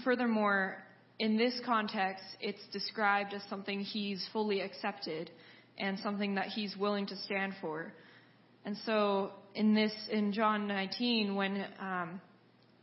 furthermore, 0.06 0.78
in 1.19 1.38
this 1.38 1.60
context, 1.65 2.23
it's 2.39 2.65
described 2.71 3.34
as 3.34 3.41
something 3.49 3.82
he's 3.82 4.25
fully 4.32 4.62
accepted 4.62 5.29
and 5.77 5.99
something 5.99 6.36
that 6.36 6.47
he's 6.47 6.75
willing 6.77 7.05
to 7.08 7.17
stand 7.17 7.53
for. 7.62 7.93
And 8.65 8.77
so, 8.86 9.32
in 9.53 9.73
this, 9.73 9.91
in 10.10 10.32
John 10.32 10.67
19, 10.67 11.36
when 11.36 11.65
um, 11.79 12.21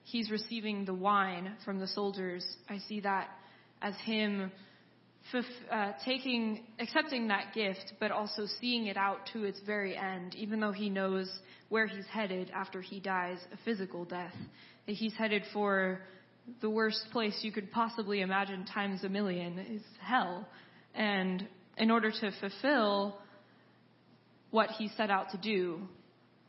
he's 0.05 0.31
receiving 0.31 0.85
the 0.85 0.95
wine 0.95 1.53
from 1.65 1.79
the 1.79 1.87
soldiers, 1.87 2.45
I 2.69 2.79
see 2.79 3.01
that 3.01 3.29
as 3.83 3.95
him 4.05 4.51
uh, 5.71 5.93
taking, 6.05 6.65
accepting 6.79 7.29
that 7.29 7.53
gift, 7.55 7.95
but 7.99 8.11
also 8.11 8.47
seeing 8.61 8.87
it 8.87 8.97
out 8.97 9.19
to 9.33 9.45
its 9.45 9.61
very 9.67 9.97
end, 9.97 10.35
even 10.35 10.61
though 10.61 10.73
he 10.73 10.89
knows 10.89 11.31
where 11.69 11.87
he's 11.87 12.07
headed 12.07 12.51
after 12.55 12.81
he 12.81 13.01
dies 13.01 13.39
a 13.53 13.57
physical 13.65 14.05
death. 14.05 14.35
That 14.87 14.93
he's 14.93 15.15
headed 15.15 15.43
for 15.53 16.01
the 16.61 16.71
worst 16.71 17.07
place 17.13 17.39
you 17.43 17.53
could 17.53 17.71
possibly 17.73 18.21
imagine 18.21 18.65
times 18.65 19.05
a 19.05 19.09
million 19.09 19.59
is 19.59 19.83
hell. 20.01 20.49
And 20.95 21.47
in 21.77 21.91
order 21.91 22.11
to 22.11 22.31
fulfill 22.41 23.19
what 24.51 24.71
he 24.71 24.89
set 24.97 25.11
out 25.11 25.31
to 25.33 25.39
do, 25.39 25.81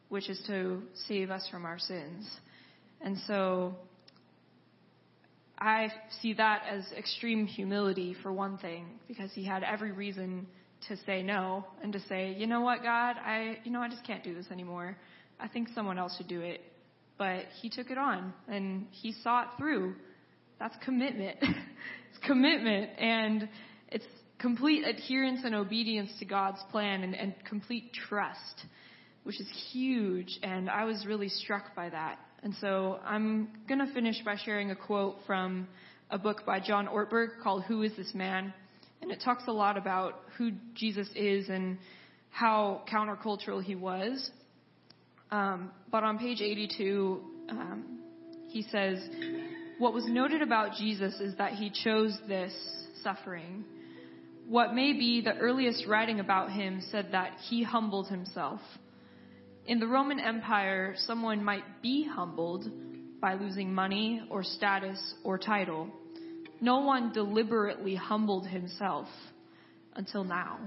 which 0.09 0.29
is 0.29 0.41
to 0.47 0.81
save 1.07 1.29
us 1.29 1.47
from 1.51 1.65
our 1.65 1.79
sins. 1.79 2.29
And 3.01 3.17
so 3.27 3.75
I 5.59 5.89
see 6.21 6.33
that 6.33 6.63
as 6.71 6.85
extreme 6.97 7.45
humility 7.45 8.15
for 8.21 8.31
one 8.31 8.57
thing, 8.57 8.85
because 9.07 9.31
he 9.33 9.43
had 9.43 9.63
every 9.63 9.91
reason 9.91 10.47
to 10.87 10.95
say 11.05 11.23
no 11.23 11.65
and 11.81 11.91
to 11.93 11.99
say, 12.07 12.33
you 12.37 12.47
know 12.47 12.61
what, 12.61 12.83
God, 12.83 13.15
I, 13.17 13.57
you 13.63 13.71
know, 13.71 13.81
I 13.81 13.89
just 13.89 14.05
can't 14.05 14.23
do 14.23 14.33
this 14.33 14.45
anymore. 14.51 14.95
I 15.39 15.47
think 15.47 15.69
someone 15.73 15.97
else 15.97 16.15
should 16.17 16.27
do 16.27 16.41
it. 16.41 16.61
But 17.17 17.45
he 17.61 17.69
took 17.69 17.89
it 17.89 17.97
on 17.97 18.33
and 18.47 18.87
he 18.91 19.13
saw 19.23 19.43
it 19.43 19.47
through. 19.57 19.95
That's 20.59 20.75
commitment. 20.83 21.37
it's 21.41 22.25
commitment 22.25 22.91
and 22.99 23.49
it's 23.89 24.05
complete 24.39 24.85
adherence 24.85 25.41
and 25.43 25.55
obedience 25.55 26.11
to 26.19 26.25
God's 26.25 26.59
plan 26.71 27.03
and, 27.03 27.15
and 27.15 27.33
complete 27.47 27.91
trust, 28.07 28.65
which 29.23 29.39
is 29.39 29.47
huge. 29.71 30.39
And 30.43 30.69
I 30.69 30.85
was 30.85 31.05
really 31.07 31.29
struck 31.29 31.75
by 31.75 31.89
that. 31.89 32.19
And 32.43 32.53
so 32.61 32.99
I'm 33.03 33.49
going 33.67 33.79
to 33.79 33.91
finish 33.93 34.17
by 34.23 34.35
sharing 34.43 34.71
a 34.71 34.75
quote 34.75 35.17
from 35.25 35.67
a 36.09 36.17
book 36.17 36.45
by 36.45 36.59
John 36.59 36.87
Ortberg 36.87 37.41
called 37.41 37.63
Who 37.63 37.81
is 37.81 37.91
This 37.97 38.13
Man? 38.13 38.53
And 39.01 39.11
it 39.11 39.21
talks 39.23 39.43
a 39.47 39.51
lot 39.51 39.77
about 39.77 40.21
who 40.37 40.51
Jesus 40.75 41.07
is 41.15 41.49
and 41.49 41.77
how 42.29 42.83
countercultural 42.91 43.63
he 43.63 43.75
was. 43.75 44.29
Um, 45.31 45.71
but 45.91 46.03
on 46.03 46.17
page 46.17 46.41
82, 46.41 47.21
um, 47.49 47.99
he 48.47 48.63
says, 48.63 48.99
What 49.77 49.93
was 49.93 50.05
noted 50.07 50.41
about 50.41 50.75
Jesus 50.75 51.15
is 51.19 51.35
that 51.37 51.53
he 51.53 51.69
chose 51.69 52.17
this 52.27 52.53
suffering. 53.03 53.65
What 54.47 54.73
may 54.73 54.93
be 54.93 55.21
the 55.21 55.35
earliest 55.35 55.85
writing 55.87 56.19
about 56.19 56.51
him 56.51 56.81
said 56.91 57.09
that 57.11 57.31
he 57.49 57.63
humbled 57.63 58.07
himself. 58.07 58.61
In 59.65 59.79
the 59.79 59.87
Roman 59.87 60.19
Empire, 60.19 60.95
someone 61.05 61.43
might 61.43 61.81
be 61.81 62.07
humbled 62.07 62.65
by 63.19 63.33
losing 63.33 63.73
money 63.73 64.21
or 64.29 64.43
status 64.43 64.97
or 65.25 65.37
title. 65.37 65.89
No 66.61 66.79
one 66.79 67.11
deliberately 67.11 67.95
humbled 67.95 68.47
himself 68.47 69.07
until 69.95 70.23
now. 70.23 70.59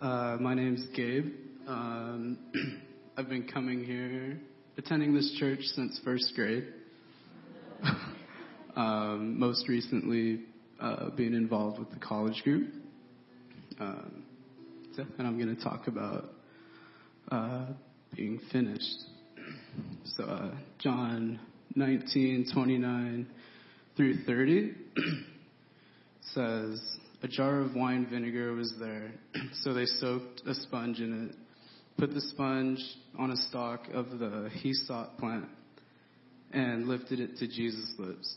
My 0.00 0.54
name's 0.54 0.86
Gabe. 0.94 1.32
Um, 1.66 2.38
I've 3.16 3.28
been 3.28 3.48
coming 3.48 3.84
here, 3.84 4.38
attending 4.76 5.14
this 5.14 5.34
church 5.38 5.60
since 5.74 6.00
first 6.04 6.32
grade. 6.34 6.68
Um, 8.76 9.40
most 9.40 9.70
recently, 9.70 10.42
uh, 10.78 11.08
being 11.16 11.32
involved 11.32 11.78
with 11.78 11.90
the 11.92 11.98
college 11.98 12.42
group. 12.44 12.74
Um, 13.80 14.22
and 14.98 15.26
I'm 15.26 15.38
going 15.42 15.56
to 15.56 15.64
talk 15.64 15.86
about 15.86 16.26
uh, 17.32 17.68
being 18.14 18.38
finished. 18.52 18.98
So, 20.16 20.24
uh, 20.24 20.50
John 20.78 21.40
19, 21.74 22.50
29 22.52 23.26
through 23.96 24.24
30 24.24 24.74
says, 26.34 26.98
A 27.22 27.28
jar 27.28 27.60
of 27.60 27.74
wine 27.74 28.06
vinegar 28.10 28.52
was 28.52 28.74
there, 28.78 29.10
so 29.62 29.72
they 29.72 29.86
soaked 29.86 30.42
a 30.46 30.54
sponge 30.54 31.00
in 31.00 31.28
it, 31.28 31.36
put 31.98 32.12
the 32.12 32.20
sponge 32.20 32.78
on 33.18 33.30
a 33.30 33.36
stalk 33.48 33.88
of 33.94 34.18
the 34.18 34.50
hyssop 34.62 35.18
plant, 35.18 35.46
and 36.52 36.86
lifted 36.86 37.20
it 37.20 37.38
to 37.38 37.48
Jesus' 37.48 37.94
lips. 37.98 38.34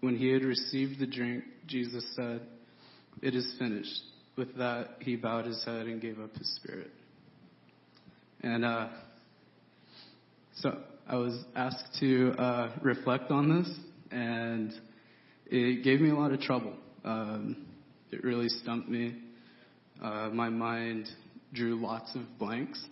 When 0.00 0.16
he 0.16 0.32
had 0.32 0.42
received 0.42 0.98
the 0.98 1.06
drink, 1.06 1.44
Jesus 1.68 2.04
said, 2.16 2.42
It 3.22 3.36
is 3.36 3.54
finished. 3.58 4.02
With 4.36 4.56
that, 4.56 4.96
he 5.00 5.14
bowed 5.14 5.46
his 5.46 5.62
head 5.64 5.86
and 5.86 6.00
gave 6.00 6.18
up 6.18 6.34
his 6.36 6.56
spirit. 6.56 6.90
And 8.42 8.64
uh, 8.64 8.88
so 10.56 10.76
I 11.06 11.16
was 11.16 11.38
asked 11.54 11.98
to 12.00 12.32
uh, 12.32 12.72
reflect 12.82 13.30
on 13.30 13.60
this, 13.60 13.72
and 14.10 14.72
it 15.46 15.84
gave 15.84 16.00
me 16.00 16.10
a 16.10 16.14
lot 16.14 16.32
of 16.32 16.40
trouble. 16.40 16.74
Um, 17.04 17.61
it 18.12 18.22
really 18.22 18.48
stumped 18.48 18.88
me. 18.88 19.16
Uh, 20.02 20.28
my 20.32 20.50
mind 20.50 21.08
drew 21.54 21.80
lots 21.80 22.14
of 22.14 22.22
blanks 22.38 22.82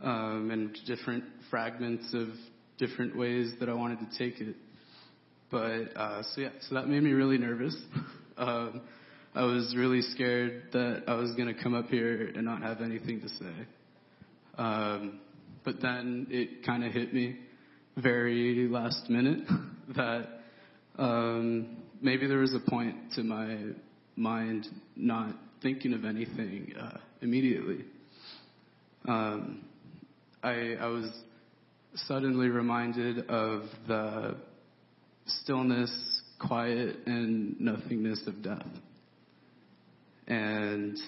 um, 0.00 0.50
and 0.52 0.76
different 0.86 1.24
fragments 1.50 2.14
of 2.14 2.28
different 2.78 3.16
ways 3.16 3.52
that 3.60 3.68
I 3.68 3.74
wanted 3.74 3.98
to 3.98 4.18
take 4.18 4.40
it. 4.40 4.56
But 5.50 5.96
uh, 5.96 6.22
so 6.22 6.40
yeah, 6.40 6.50
so 6.68 6.76
that 6.76 6.88
made 6.88 7.02
me 7.02 7.10
really 7.10 7.36
nervous. 7.36 7.76
um, 8.36 8.82
I 9.34 9.42
was 9.42 9.74
really 9.76 10.02
scared 10.02 10.64
that 10.72 11.04
I 11.08 11.14
was 11.14 11.32
going 11.32 11.54
to 11.54 11.62
come 11.62 11.74
up 11.74 11.86
here 11.86 12.30
and 12.34 12.44
not 12.44 12.62
have 12.62 12.80
anything 12.80 13.20
to 13.22 13.28
say. 13.28 13.66
Um, 14.56 15.20
but 15.64 15.80
then 15.80 16.26
it 16.30 16.64
kind 16.64 16.84
of 16.84 16.92
hit 16.92 17.12
me 17.12 17.38
very 17.96 18.68
last 18.68 19.08
minute 19.10 19.40
that 19.96 20.28
um, 20.98 21.76
maybe 22.00 22.26
there 22.26 22.38
was 22.38 22.54
a 22.54 22.70
point 22.70 22.96
to 23.14 23.22
my 23.22 23.56
mind 24.16 24.66
not 24.96 25.34
thinking 25.62 25.94
of 25.94 26.04
anything 26.04 26.74
uh, 26.80 26.98
immediately. 27.20 27.84
Um, 29.06 29.64
I, 30.42 30.74
I 30.80 30.86
was 30.86 31.10
suddenly 31.94 32.48
reminded 32.48 33.28
of 33.28 33.62
the 33.86 34.36
stillness, 35.26 35.92
quiet, 36.40 36.96
and 37.06 37.60
nothingness 37.60 38.20
of 38.26 38.42
death. 38.42 38.66
And 40.26 40.98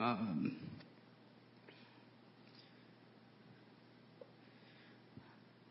um, 0.00 0.56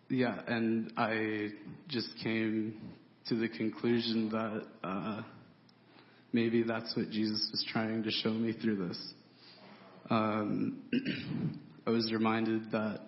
yeah, 0.09 0.39
and 0.47 0.91
I 0.97 1.49
just 1.87 2.09
came 2.23 2.79
to 3.27 3.35
the 3.35 3.47
conclusion 3.49 4.29
that 4.29 4.63
uh, 4.83 5.21
maybe 6.33 6.63
that's 6.63 6.95
what 6.95 7.09
Jesus 7.09 7.47
was 7.51 7.65
trying 7.71 8.03
to 8.03 8.11
show 8.11 8.31
me 8.31 8.53
through 8.53 8.87
this. 8.87 9.13
Um, 10.09 10.81
I 11.87 11.89
was 11.89 12.11
reminded 12.11 12.71
that 12.71 13.01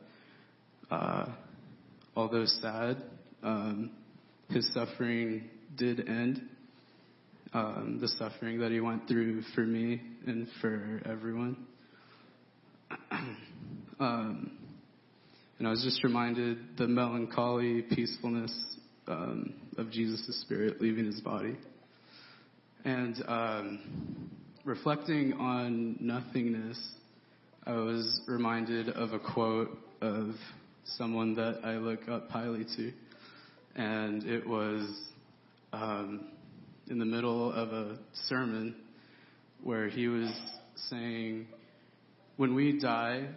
uh, 0.90 1.26
although 2.16 2.46
sad, 2.46 3.04
um, 3.42 3.92
his 4.50 4.72
suffering 4.74 5.50
did 5.76 6.08
end. 6.08 6.42
Um, 7.54 8.00
the 8.02 8.08
suffering 8.08 8.60
that 8.62 8.72
he 8.72 8.80
went 8.80 9.08
through 9.08 9.44
for 9.54 9.62
me 9.62 10.02
and 10.26 10.48
for 10.60 11.02
everyone. 11.06 11.68
um, 14.00 14.52
and 15.60 15.68
I 15.68 15.72
was 15.72 15.84
just 15.84 16.04
reminded 16.04 16.78
the 16.78 16.88
melancholy 16.88 17.84
peacefulness 17.84 18.52
um, 19.08 19.54
of 19.78 19.92
Jesus' 19.92 20.42
spirit 20.42 20.82
leaving 20.82 21.06
his 21.06 21.22
body. 21.22 21.56
And 22.86 23.24
um, 23.30 24.30
reflecting 24.66 25.32
on 25.34 25.96
nothingness, 26.02 26.78
I 27.66 27.76
was 27.76 28.20
reminded 28.28 28.90
of 28.90 29.14
a 29.14 29.20
quote 29.20 29.70
of 30.02 30.32
someone 30.98 31.34
that 31.36 31.62
I 31.64 31.78
look 31.78 32.10
up 32.10 32.30
highly 32.30 32.66
to. 32.76 32.92
And 33.78 34.26
it 34.26 34.46
was 34.46 34.86
um, 35.72 36.26
in 36.90 37.00
the 37.00 37.06
middle 37.06 37.54
of 37.54 37.70
a 37.70 37.98
sermon 38.28 38.76
where 39.64 39.88
he 39.88 40.10
was 40.10 40.30
saying, 40.90 41.48
when 42.36 42.54
we 42.54 42.82
die, 42.82 43.30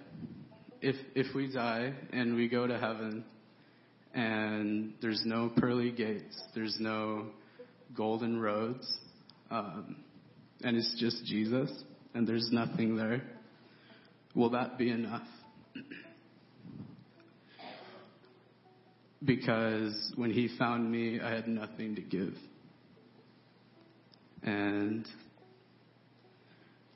if, 0.80 0.96
if 1.14 1.32
we 1.36 1.52
die 1.52 1.92
and 2.12 2.34
we 2.34 2.48
go 2.48 2.66
to 2.66 2.76
heaven 2.76 3.24
and 4.12 4.94
there's 5.00 5.22
no 5.24 5.52
pearly 5.56 5.92
gates, 5.92 6.36
there's 6.52 6.78
no 6.80 7.26
golden 7.94 8.40
roads, 8.40 8.84
um, 9.50 9.96
and 10.62 10.76
it's 10.76 10.96
just 10.98 11.24
Jesus 11.24 11.70
and 12.14 12.26
there's 12.26 12.48
nothing 12.50 12.96
there, 12.96 13.22
will 14.34 14.50
that 14.50 14.78
be 14.78 14.90
enough? 14.90 15.26
because 19.26 20.12
when 20.16 20.30
he 20.30 20.48
found 20.58 20.90
me, 20.90 21.20
I 21.20 21.34
had 21.34 21.48
nothing 21.48 21.96
to 21.96 22.00
give. 22.00 22.34
And 24.42 25.06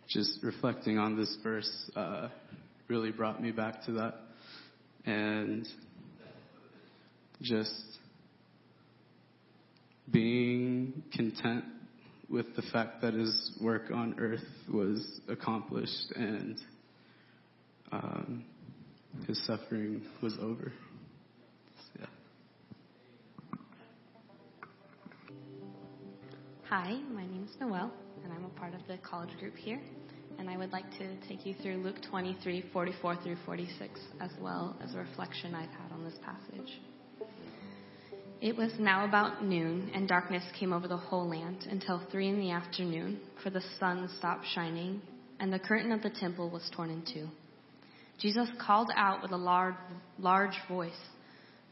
just 0.09 0.39
reflecting 0.43 0.99
on 0.99 1.17
this 1.17 1.37
verse 1.43 1.91
uh, 1.97 2.29
really 2.89 3.11
brought 3.11 3.43
me 3.43 3.51
back 3.51 3.85
to 3.87 3.93
that. 3.93 4.15
And 5.05 5.67
just 7.43 7.83
being 10.11 11.03
content 11.15 11.65
with 12.31 12.55
the 12.55 12.63
fact 12.63 13.03
that 13.03 13.13
his 13.13 13.53
work 13.61 13.91
on 13.93 14.15
earth 14.19 14.47
was 14.73 15.21
accomplished 15.29 16.13
and 16.15 16.59
um, 17.93 18.45
his 19.27 19.45
suffering 19.47 20.03
was 20.23 20.37
over. 20.41 20.73
Hi, 26.71 27.01
my 27.13 27.27
name 27.27 27.49
is 27.51 27.57
Noelle, 27.61 27.91
and 28.23 28.33
I'm 28.33 28.45
a 28.45 28.49
part 28.51 28.75
of 28.75 28.81
the 28.87 28.97
college 28.99 29.37
group 29.41 29.57
here. 29.57 29.81
And 30.39 30.49
I 30.49 30.57
would 30.57 30.71
like 30.71 30.89
to 30.99 31.17
take 31.27 31.45
you 31.45 31.53
through 31.61 31.79
Luke 31.79 31.97
23, 32.09 32.67
44 32.73 33.17
through 33.25 33.37
46, 33.45 34.01
as 34.21 34.31
well 34.41 34.77
as 34.81 34.95
a 34.95 34.99
reflection 34.99 35.57
I've 35.57 35.69
had 35.71 35.91
on 35.93 36.05
this 36.05 36.15
passage. 36.25 36.79
It 38.41 38.57
was 38.57 38.73
now 38.79 39.05
about 39.05 39.45
noon, 39.45 39.91
and 39.95 40.09
darkness 40.09 40.43
came 40.59 40.73
over 40.73 40.89
the 40.89 40.97
whole 40.97 41.29
land 41.29 41.67
until 41.71 42.01
three 42.11 42.27
in 42.27 42.41
the 42.41 42.53
afternoon, 42.53 43.21
for 43.43 43.51
the 43.51 43.63
sun 43.79 44.09
stopped 44.17 44.47
shining, 44.55 45.03
and 45.39 45.53
the 45.53 45.59
curtain 45.59 45.93
of 45.93 46.03
the 46.03 46.09
temple 46.09 46.49
was 46.49 46.71
torn 46.75 46.89
in 46.89 47.03
two. 47.03 47.29
Jesus 48.19 48.49
called 48.59 48.91
out 48.97 49.21
with 49.21 49.33
a 49.33 49.37
large, 49.37 49.75
large 50.19 50.57
voice, 50.69 50.93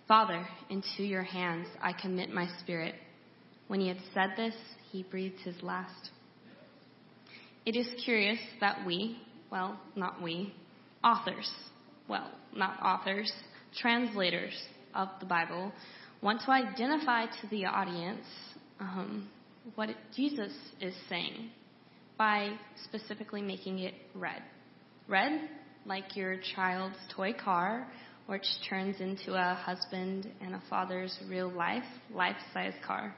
Father, 0.06 0.46
into 0.68 1.04
your 1.04 1.22
hands 1.22 1.68
I 1.82 1.94
commit 1.94 2.30
my 2.30 2.46
spirit. 2.60 2.94
When 3.68 3.80
he 3.80 3.88
had 3.88 3.98
said 4.12 4.30
this, 4.36 4.54
he 4.92 5.02
breathed 5.04 5.40
his 5.40 5.62
last. 5.62 6.10
It 7.64 7.76
is 7.76 7.88
curious 8.04 8.38
that 8.60 8.86
we, 8.86 9.18
well, 9.50 9.80
not 9.96 10.22
we, 10.22 10.54
authors, 11.02 11.50
well, 12.08 12.30
not 12.54 12.78
authors, 12.82 13.32
translators 13.78 14.54
of 14.94 15.08
the 15.20 15.26
Bible, 15.26 15.72
want 16.22 16.40
to 16.42 16.50
identify 16.50 17.26
to 17.26 17.46
the 17.50 17.64
audience 17.66 18.24
um, 18.80 19.28
what 19.74 19.90
Jesus 20.14 20.52
is 20.80 20.94
saying 21.08 21.50
by 22.16 22.52
specifically 22.84 23.42
making 23.42 23.80
it 23.80 23.94
red. 24.14 24.42
Red, 25.06 25.48
like 25.86 26.16
your 26.16 26.36
child's 26.54 26.96
toy 27.14 27.32
car, 27.32 27.86
which 28.26 28.46
turns 28.68 29.00
into 29.00 29.34
a 29.34 29.54
husband 29.54 30.28
and 30.40 30.54
a 30.54 30.62
father's 30.68 31.16
real 31.28 31.50
life, 31.50 31.84
life 32.12 32.36
size 32.52 32.74
car 32.86 33.14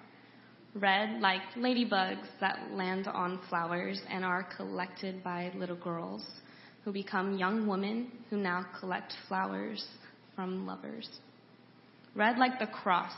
red 0.75 1.21
like 1.21 1.41
ladybugs 1.57 2.27
that 2.41 2.71
land 2.73 3.07
on 3.09 3.41
flowers 3.49 4.01
and 4.09 4.25
are 4.25 4.47
collected 4.57 5.23
by 5.25 5.51
little 5.57 5.77
girls 5.77 6.25
who 6.85 6.93
become 6.93 7.37
young 7.37 7.67
women 7.67 8.11
who 8.31 8.37
now 8.37 8.65
collect 8.79 9.13
flowers 9.29 9.85
from 10.35 10.67
lovers. 10.67 11.09
Red 12.15 12.39
like 12.39 12.59
the 12.59 12.67
cross 12.67 13.13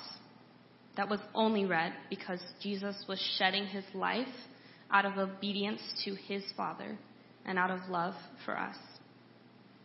that 0.96 1.08
was 1.08 1.20
only 1.34 1.64
red 1.64 1.92
because 2.10 2.40
Jesus 2.62 3.04
was 3.08 3.18
shedding 3.38 3.66
his 3.66 3.84
life 3.94 4.26
out 4.90 5.06
of 5.06 5.16
obedience 5.16 5.80
to 6.04 6.14
his 6.14 6.42
Father 6.56 6.98
and 7.46 7.58
out 7.58 7.70
of 7.70 7.88
love 7.88 8.14
for 8.44 8.58
us. 8.58 8.76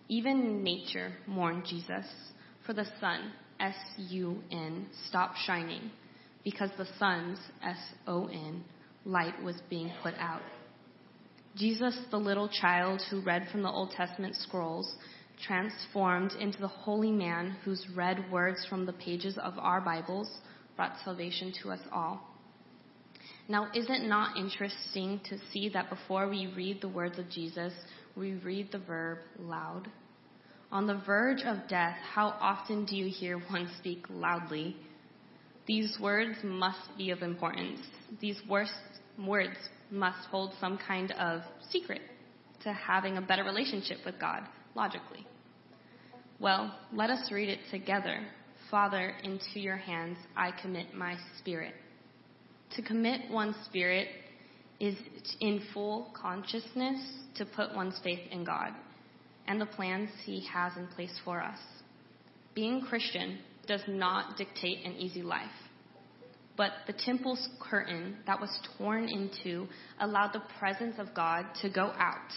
Even 0.09 0.63
nature 0.63 1.13
mourned 1.25 1.65
Jesus, 1.65 2.05
for 2.65 2.73
the 2.73 2.85
sun, 2.99 3.31
S 3.59 3.75
U 4.09 4.41
N, 4.51 4.87
stopped 5.07 5.37
shining 5.45 5.91
because 6.43 6.69
the 6.77 6.87
sun's 6.99 7.39
S 7.63 7.77
O 8.07 8.27
N 8.27 8.63
light 9.05 9.41
was 9.41 9.55
being 9.69 9.91
put 10.03 10.13
out. 10.19 10.41
Jesus, 11.55 11.97
the 12.11 12.17
little 12.17 12.49
child 12.49 13.01
who 13.09 13.21
read 13.21 13.47
from 13.51 13.63
the 13.63 13.69
Old 13.69 13.91
Testament 13.91 14.35
scrolls, 14.35 14.93
transformed 15.45 16.33
into 16.39 16.59
the 16.59 16.67
holy 16.67 17.11
man 17.11 17.55
whose 17.63 17.85
read 17.95 18.31
words 18.31 18.65
from 18.69 18.85
the 18.85 18.93
pages 18.93 19.37
of 19.37 19.53
our 19.59 19.81
Bibles 19.81 20.29
brought 20.75 20.93
salvation 21.03 21.53
to 21.63 21.71
us 21.71 21.79
all. 21.91 22.21
Now, 23.49 23.67
is 23.73 23.85
it 23.89 24.07
not 24.07 24.37
interesting 24.37 25.21
to 25.29 25.37
see 25.51 25.69
that 25.69 25.89
before 25.89 26.27
we 26.27 26.51
read 26.55 26.81
the 26.81 26.89
words 26.89 27.17
of 27.17 27.29
Jesus, 27.29 27.73
we 28.15 28.33
read 28.33 28.71
the 28.71 28.79
verb 28.79 29.19
loud? 29.39 29.87
On 30.69 30.85
the 30.85 31.01
verge 31.05 31.43
of 31.45 31.67
death, 31.69 31.95
how 32.13 32.35
often 32.41 32.85
do 32.85 32.97
you 32.97 33.09
hear 33.09 33.39
one 33.49 33.69
speak 33.79 34.05
loudly? 34.09 34.75
These 35.65 35.97
words 36.01 36.37
must 36.43 36.97
be 36.97 37.11
of 37.11 37.21
importance. 37.21 37.79
These 38.19 38.41
words 38.49 38.71
must 39.89 40.27
hold 40.29 40.53
some 40.59 40.77
kind 40.77 41.11
of 41.13 41.41
secret 41.69 42.01
to 42.63 42.73
having 42.73 43.17
a 43.17 43.21
better 43.21 43.43
relationship 43.43 43.99
with 44.05 44.19
God, 44.19 44.41
logically. 44.77 45.25
Well, 46.39 46.73
let 46.93 47.09
us 47.09 47.31
read 47.31 47.49
it 47.49 47.59
together. 47.71 48.21
Father, 48.69 49.13
into 49.23 49.59
your 49.59 49.75
hands 49.75 50.17
I 50.35 50.51
commit 50.61 50.93
my 50.93 51.15
spirit. 51.39 51.73
To 52.75 52.83
commit 52.83 53.31
one's 53.31 53.55
spirit 53.65 54.07
is 54.79 54.95
in 55.41 55.63
full 55.73 56.11
consciousness 56.13 57.01
to 57.35 57.45
put 57.45 57.75
one's 57.75 57.99
faith 58.03 58.19
in 58.31 58.43
God 58.43 58.69
and 59.47 59.59
the 59.59 59.65
plans 59.65 60.09
He 60.25 60.45
has 60.53 60.73
in 60.77 60.85
place 60.87 61.17
for 61.25 61.41
us. 61.41 61.57
Being 62.53 62.81
Christian 62.81 63.39
does 63.65 63.81
not 63.87 64.37
dictate 64.37 64.85
an 64.85 64.93
easy 64.93 65.23
life, 65.23 65.41
but 66.55 66.71
the 66.85 66.93
temple's 66.93 67.49
curtain 67.59 68.17
that 68.27 68.39
was 68.39 68.49
torn 68.77 69.07
into 69.09 69.67
allowed 69.99 70.33
the 70.33 70.43
presence 70.59 70.95
of 70.99 71.15
God 71.15 71.45
to 71.61 71.69
go 71.69 71.93
out. 71.97 72.31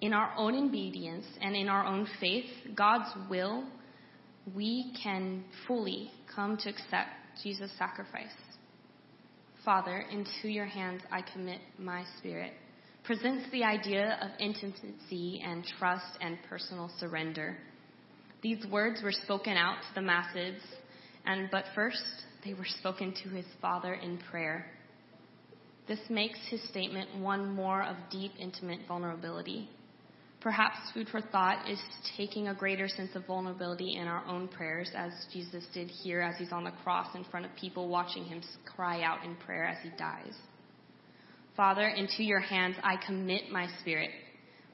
In 0.00 0.12
our 0.12 0.32
own 0.36 0.68
obedience 0.68 1.26
and 1.40 1.56
in 1.56 1.68
our 1.68 1.84
own 1.84 2.06
faith, 2.20 2.46
God's 2.74 3.10
will, 3.30 3.64
we 4.54 4.94
can 5.02 5.44
fully 5.66 6.10
come 6.34 6.56
to 6.58 6.68
accept 6.68 7.08
Jesus' 7.42 7.70
sacrifice. 7.78 8.34
Father, 9.64 10.04
into 10.12 10.48
your 10.48 10.66
hands 10.66 11.02
I 11.10 11.22
commit 11.22 11.60
my 11.78 12.04
spirit 12.18 12.52
presents 13.06 13.44
the 13.52 13.62
idea 13.62 14.18
of 14.20 14.30
intimacy 14.40 15.40
and 15.44 15.64
trust 15.78 16.18
and 16.20 16.36
personal 16.48 16.90
surrender. 16.98 17.56
These 18.42 18.66
words 18.66 19.00
were 19.02 19.12
spoken 19.12 19.56
out 19.56 19.76
to 19.80 19.94
the 19.94 20.02
masses, 20.02 20.60
and 21.24 21.48
but 21.50 21.64
first 21.74 22.02
they 22.44 22.52
were 22.52 22.66
spoken 22.80 23.14
to 23.22 23.28
his 23.28 23.46
Father 23.60 23.94
in 23.94 24.18
prayer. 24.30 24.66
This 25.86 26.00
makes 26.10 26.38
his 26.50 26.60
statement 26.68 27.20
one 27.20 27.48
more 27.54 27.84
of 27.84 27.96
deep, 28.10 28.32
intimate 28.40 28.80
vulnerability. 28.88 29.68
Perhaps 30.46 30.92
food 30.94 31.08
for 31.08 31.20
thought 31.20 31.68
is 31.68 31.80
taking 32.16 32.46
a 32.46 32.54
greater 32.54 32.86
sense 32.86 33.10
of 33.16 33.26
vulnerability 33.26 33.96
in 33.96 34.06
our 34.06 34.24
own 34.26 34.46
prayers, 34.46 34.88
as 34.94 35.10
Jesus 35.32 35.64
did 35.74 35.88
here 35.88 36.20
as 36.20 36.38
he's 36.38 36.52
on 36.52 36.62
the 36.62 36.70
cross 36.84 37.16
in 37.16 37.24
front 37.24 37.46
of 37.46 37.56
people 37.56 37.88
watching 37.88 38.22
him 38.22 38.40
cry 38.64 39.02
out 39.02 39.24
in 39.24 39.34
prayer 39.34 39.64
as 39.64 39.76
he 39.82 39.90
dies. 39.98 40.34
Father, 41.56 41.88
into 41.88 42.22
your 42.22 42.38
hands 42.38 42.76
I 42.84 42.94
commit 43.04 43.50
my 43.50 43.66
spirit. 43.80 44.10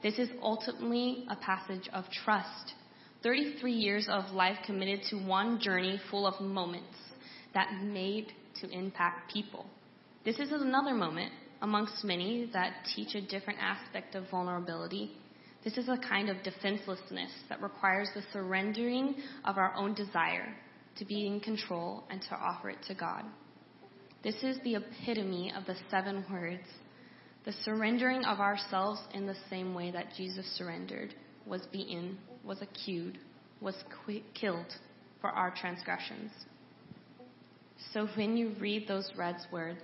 This 0.03 0.19
is 0.19 0.29
ultimately 0.43 1.25
a 1.27 1.37
passage 1.37 1.89
of 1.91 2.05
trust. 2.23 2.73
33 3.23 3.73
years 3.73 4.07
of 4.11 4.29
life 4.29 4.57
committed 4.67 4.99
to 5.09 5.15
one 5.15 5.59
journey 5.59 5.99
full 6.11 6.27
of 6.27 6.39
moments 6.39 6.99
that 7.55 7.81
made 7.81 8.27
to 8.61 8.69
impact 8.69 9.33
people. 9.33 9.65
This 10.23 10.37
is 10.37 10.51
another 10.51 10.93
moment 10.93 11.31
amongst 11.63 12.03
many 12.03 12.47
that 12.53 12.73
teach 12.95 13.15
a 13.15 13.21
different 13.21 13.57
aspect 13.59 14.13
of 14.13 14.29
vulnerability. 14.29 15.13
This 15.63 15.77
is 15.77 15.87
a 15.87 15.97
kind 15.97 16.29
of 16.29 16.43
defenselessness 16.43 17.31
that 17.47 17.61
requires 17.61 18.09
the 18.13 18.23
surrendering 18.33 19.15
of 19.45 19.57
our 19.57 19.73
own 19.75 19.93
desire 19.93 20.53
to 20.97 21.05
be 21.05 21.25
in 21.25 21.39
control 21.39 22.03
and 22.09 22.21
to 22.23 22.35
offer 22.35 22.69
it 22.69 22.79
to 22.87 22.93
God. 22.93 23.23
This 24.23 24.35
is 24.43 24.57
the 24.63 24.75
epitome 24.75 25.53
of 25.55 25.65
the 25.65 25.75
seven 25.89 26.25
words. 26.29 26.63
The 27.45 27.53
surrendering 27.63 28.25
of 28.25 28.39
ourselves 28.39 29.01
in 29.13 29.25
the 29.25 29.35
same 29.49 29.73
way 29.73 29.91
that 29.91 30.13
Jesus 30.17 30.45
surrendered, 30.57 31.13
was 31.45 31.61
beaten, 31.71 32.17
was 32.43 32.61
accused, 32.61 33.17
was 33.61 33.75
qu- 34.05 34.21
killed 34.33 34.73
for 35.21 35.29
our 35.29 35.53
transgressions. 35.55 36.31
So 37.93 38.07
when 38.15 38.35
you 38.35 38.53
read 38.59 38.87
those 38.87 39.09
red 39.17 39.37
words, 39.51 39.79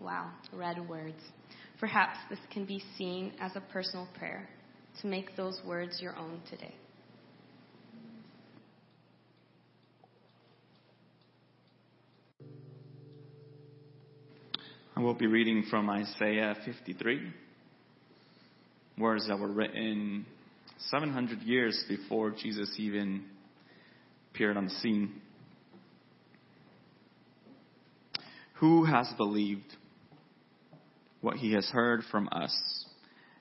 wow, 0.00 0.30
red 0.52 0.86
words, 0.88 1.20
perhaps 1.78 2.18
this 2.30 2.38
can 2.50 2.64
be 2.64 2.82
seen 2.96 3.32
as 3.40 3.52
a 3.56 3.60
personal 3.60 4.08
prayer 4.18 4.48
to 5.00 5.06
make 5.06 5.36
those 5.36 5.60
words 5.66 6.00
your 6.00 6.16
own 6.16 6.40
today. 6.48 6.74
I 14.96 15.00
will 15.00 15.14
be 15.14 15.26
reading 15.26 15.64
from 15.68 15.90
Isaiah 15.90 16.56
53, 16.64 17.30
words 18.96 19.28
that 19.28 19.38
were 19.38 19.46
written 19.46 20.24
700 20.88 21.42
years 21.42 21.84
before 21.86 22.30
Jesus 22.30 22.74
even 22.78 23.24
appeared 24.30 24.56
on 24.56 24.64
the 24.64 24.70
scene. 24.70 25.20
Who 28.54 28.86
has 28.86 29.06
believed 29.18 29.70
what 31.20 31.36
he 31.36 31.52
has 31.52 31.66
heard 31.66 32.02
from 32.10 32.30
us? 32.32 32.85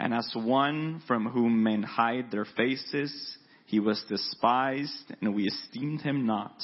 And 0.00 0.14
as 0.14 0.32
one 0.34 1.02
from 1.06 1.26
whom 1.26 1.62
men 1.62 1.82
hide 1.82 2.30
their 2.30 2.46
faces, 2.46 3.36
he 3.66 3.80
was 3.80 4.02
despised, 4.08 5.12
and 5.20 5.34
we 5.34 5.46
esteemed 5.46 6.00
him 6.00 6.24
not. 6.24 6.56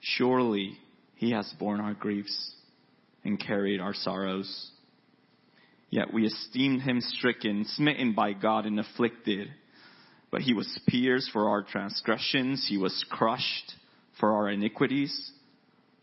Surely 0.00 0.76
he 1.14 1.30
has 1.30 1.50
borne 1.58 1.80
our 1.80 1.94
griefs 1.94 2.54
and 3.24 3.40
carried 3.40 3.80
our 3.80 3.94
sorrows. 3.94 4.70
Yet 5.88 6.12
we 6.12 6.26
esteemed 6.26 6.82
him 6.82 7.00
stricken, 7.00 7.64
smitten 7.64 8.12
by 8.12 8.34
God, 8.34 8.66
and 8.66 8.78
afflicted. 8.78 9.48
But 10.30 10.42
he 10.42 10.52
was 10.52 10.78
pierced 10.86 11.30
for 11.32 11.48
our 11.48 11.62
transgressions, 11.62 12.66
he 12.68 12.76
was 12.76 13.06
crushed 13.08 13.72
for 14.20 14.34
our 14.34 14.50
iniquities. 14.50 15.32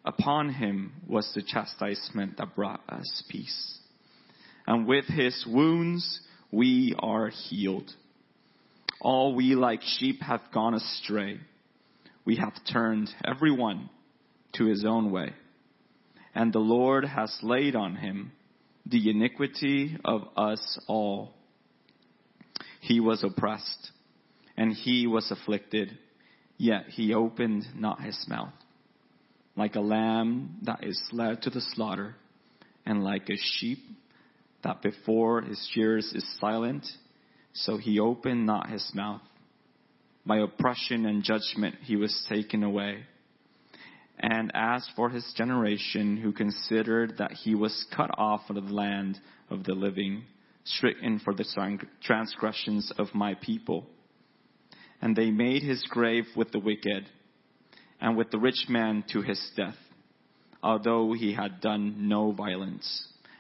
Upon 0.04 0.50
him 0.50 0.94
was 1.08 1.32
the 1.36 1.44
chastisement 1.44 2.38
that 2.38 2.56
brought 2.56 2.82
us 2.90 3.24
peace. 3.30 3.80
And 4.68 4.88
with 4.88 5.06
his 5.06 5.46
wounds 5.48 6.20
we 6.52 6.96
are 6.98 7.30
healed. 7.30 7.92
All 9.02 9.36
we 9.36 9.56
like 9.56 9.82
sheep 9.82 10.22
have 10.22 10.42
gone 10.54 10.74
astray. 10.74 11.40
We 12.24 12.38
have 12.38 12.54
turned 12.72 13.10
everyone 13.24 13.90
to 14.54 14.66
his 14.66 14.86
own 14.86 15.12
way 15.12 15.34
and 16.36 16.52
the 16.52 16.60
Lord 16.60 17.06
has 17.06 17.36
laid 17.42 17.76
on 17.76 17.96
him 17.96 18.34
the 18.86 19.10
iniquity 19.10 19.98
of 20.04 20.28
us 20.36 20.78
all. 20.86 21.34
He 22.82 23.00
was 23.00 23.24
oppressed, 23.24 23.92
and 24.58 24.72
he 24.74 25.08
was 25.08 25.32
afflicted, 25.32 25.98
yet 26.58 26.86
he 26.90 27.14
opened 27.14 27.66
not 27.74 28.02
his 28.02 28.26
mouth. 28.28 28.54
Like 29.56 29.76
a 29.76 29.82
lamb 29.82 30.58
that 30.64 30.84
is 30.84 31.02
led 31.14 31.42
to 31.44 31.50
the 31.50 31.62
slaughter, 31.62 32.16
and 32.86 33.04
like 33.04 33.30
a 33.30 33.38
sheep 33.38 33.80
that 34.66 34.82
before 34.82 35.42
his 35.42 35.70
shears 35.74 36.12
is 36.16 36.26
silent, 36.40 36.86
so 37.54 37.78
he 37.78 38.00
opened 38.00 38.48
not 38.48 38.68
his 38.68 38.92
mouth. 38.96 39.22
By 40.26 40.40
oppression 40.40 41.06
and 41.06 41.24
judgment 41.24 41.76
he 41.84 41.96
was 41.96 42.26
taken 42.28 42.64
away. 42.64 43.04
And 44.18 44.52
as 44.56 44.88
for 44.96 45.12
his 45.12 45.34
generation, 45.38 46.18
who 46.18 46.32
considered 46.32 47.20
that 47.20 47.34
he 47.34 47.54
was 47.54 47.86
cut 47.96 48.10
off 48.18 48.42
of 48.50 48.56
the 48.56 48.74
land 48.74 49.20
of 49.52 49.66
the 49.66 49.74
living, 49.74 50.24
stricken 50.64 51.20
for 51.20 51.36
the 51.36 51.46
transgressions 52.02 52.92
of 52.98 53.14
my 53.14 53.36
people. 53.36 53.86
And 55.00 55.16
they 55.16 55.30
made 55.30 55.62
his 55.62 55.86
grave 55.88 56.26
with 56.36 56.52
the 56.52 56.60
wicked, 56.60 57.06
and 58.02 58.18
with 58.18 58.32
the 58.32 58.40
rich 58.40 58.66
man 58.68 59.04
to 59.12 59.22
his 59.22 59.52
death, 59.56 59.78
although 60.64 61.14
he 61.14 61.34
had 61.34 61.62
done 61.62 62.08
no 62.10 62.32
violence, 62.32 63.10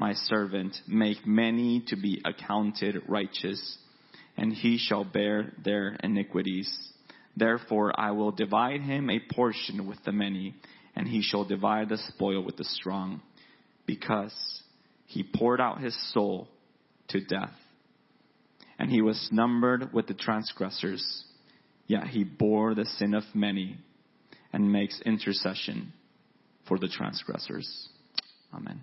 my 0.00 0.14
servant, 0.14 0.74
make 0.88 1.26
many 1.26 1.84
to 1.88 1.94
be 1.94 2.22
accounted 2.24 3.02
righteous, 3.06 3.76
and 4.34 4.50
he 4.50 4.78
shall 4.78 5.04
bear 5.04 5.52
their 5.62 5.98
iniquities. 6.02 6.74
Therefore 7.36 7.92
I 8.00 8.12
will 8.12 8.32
divide 8.32 8.80
him 8.80 9.10
a 9.10 9.20
portion 9.34 9.86
with 9.86 10.02
the 10.06 10.12
many, 10.12 10.54
and 10.96 11.06
he 11.06 11.20
shall 11.20 11.44
divide 11.44 11.90
the 11.90 11.98
spoil 11.98 12.42
with 12.42 12.56
the 12.56 12.64
strong, 12.64 13.20
because 13.84 14.34
he 15.04 15.22
poured 15.22 15.60
out 15.60 15.82
his 15.82 15.94
soul 16.14 16.48
to 17.08 17.20
death. 17.20 17.52
And 18.78 18.90
he 18.90 19.02
was 19.02 19.28
numbered 19.30 19.92
with 19.92 20.06
the 20.06 20.14
transgressors, 20.14 21.24
yet 21.86 22.06
he 22.06 22.24
bore 22.24 22.74
the 22.74 22.86
sin 22.86 23.12
of 23.12 23.24
many 23.34 23.76
and 24.50 24.72
makes 24.72 24.98
intercession 25.02 25.92
for 26.66 26.78
the 26.78 26.88
transgressors. 26.88 27.90
Amen. 28.54 28.82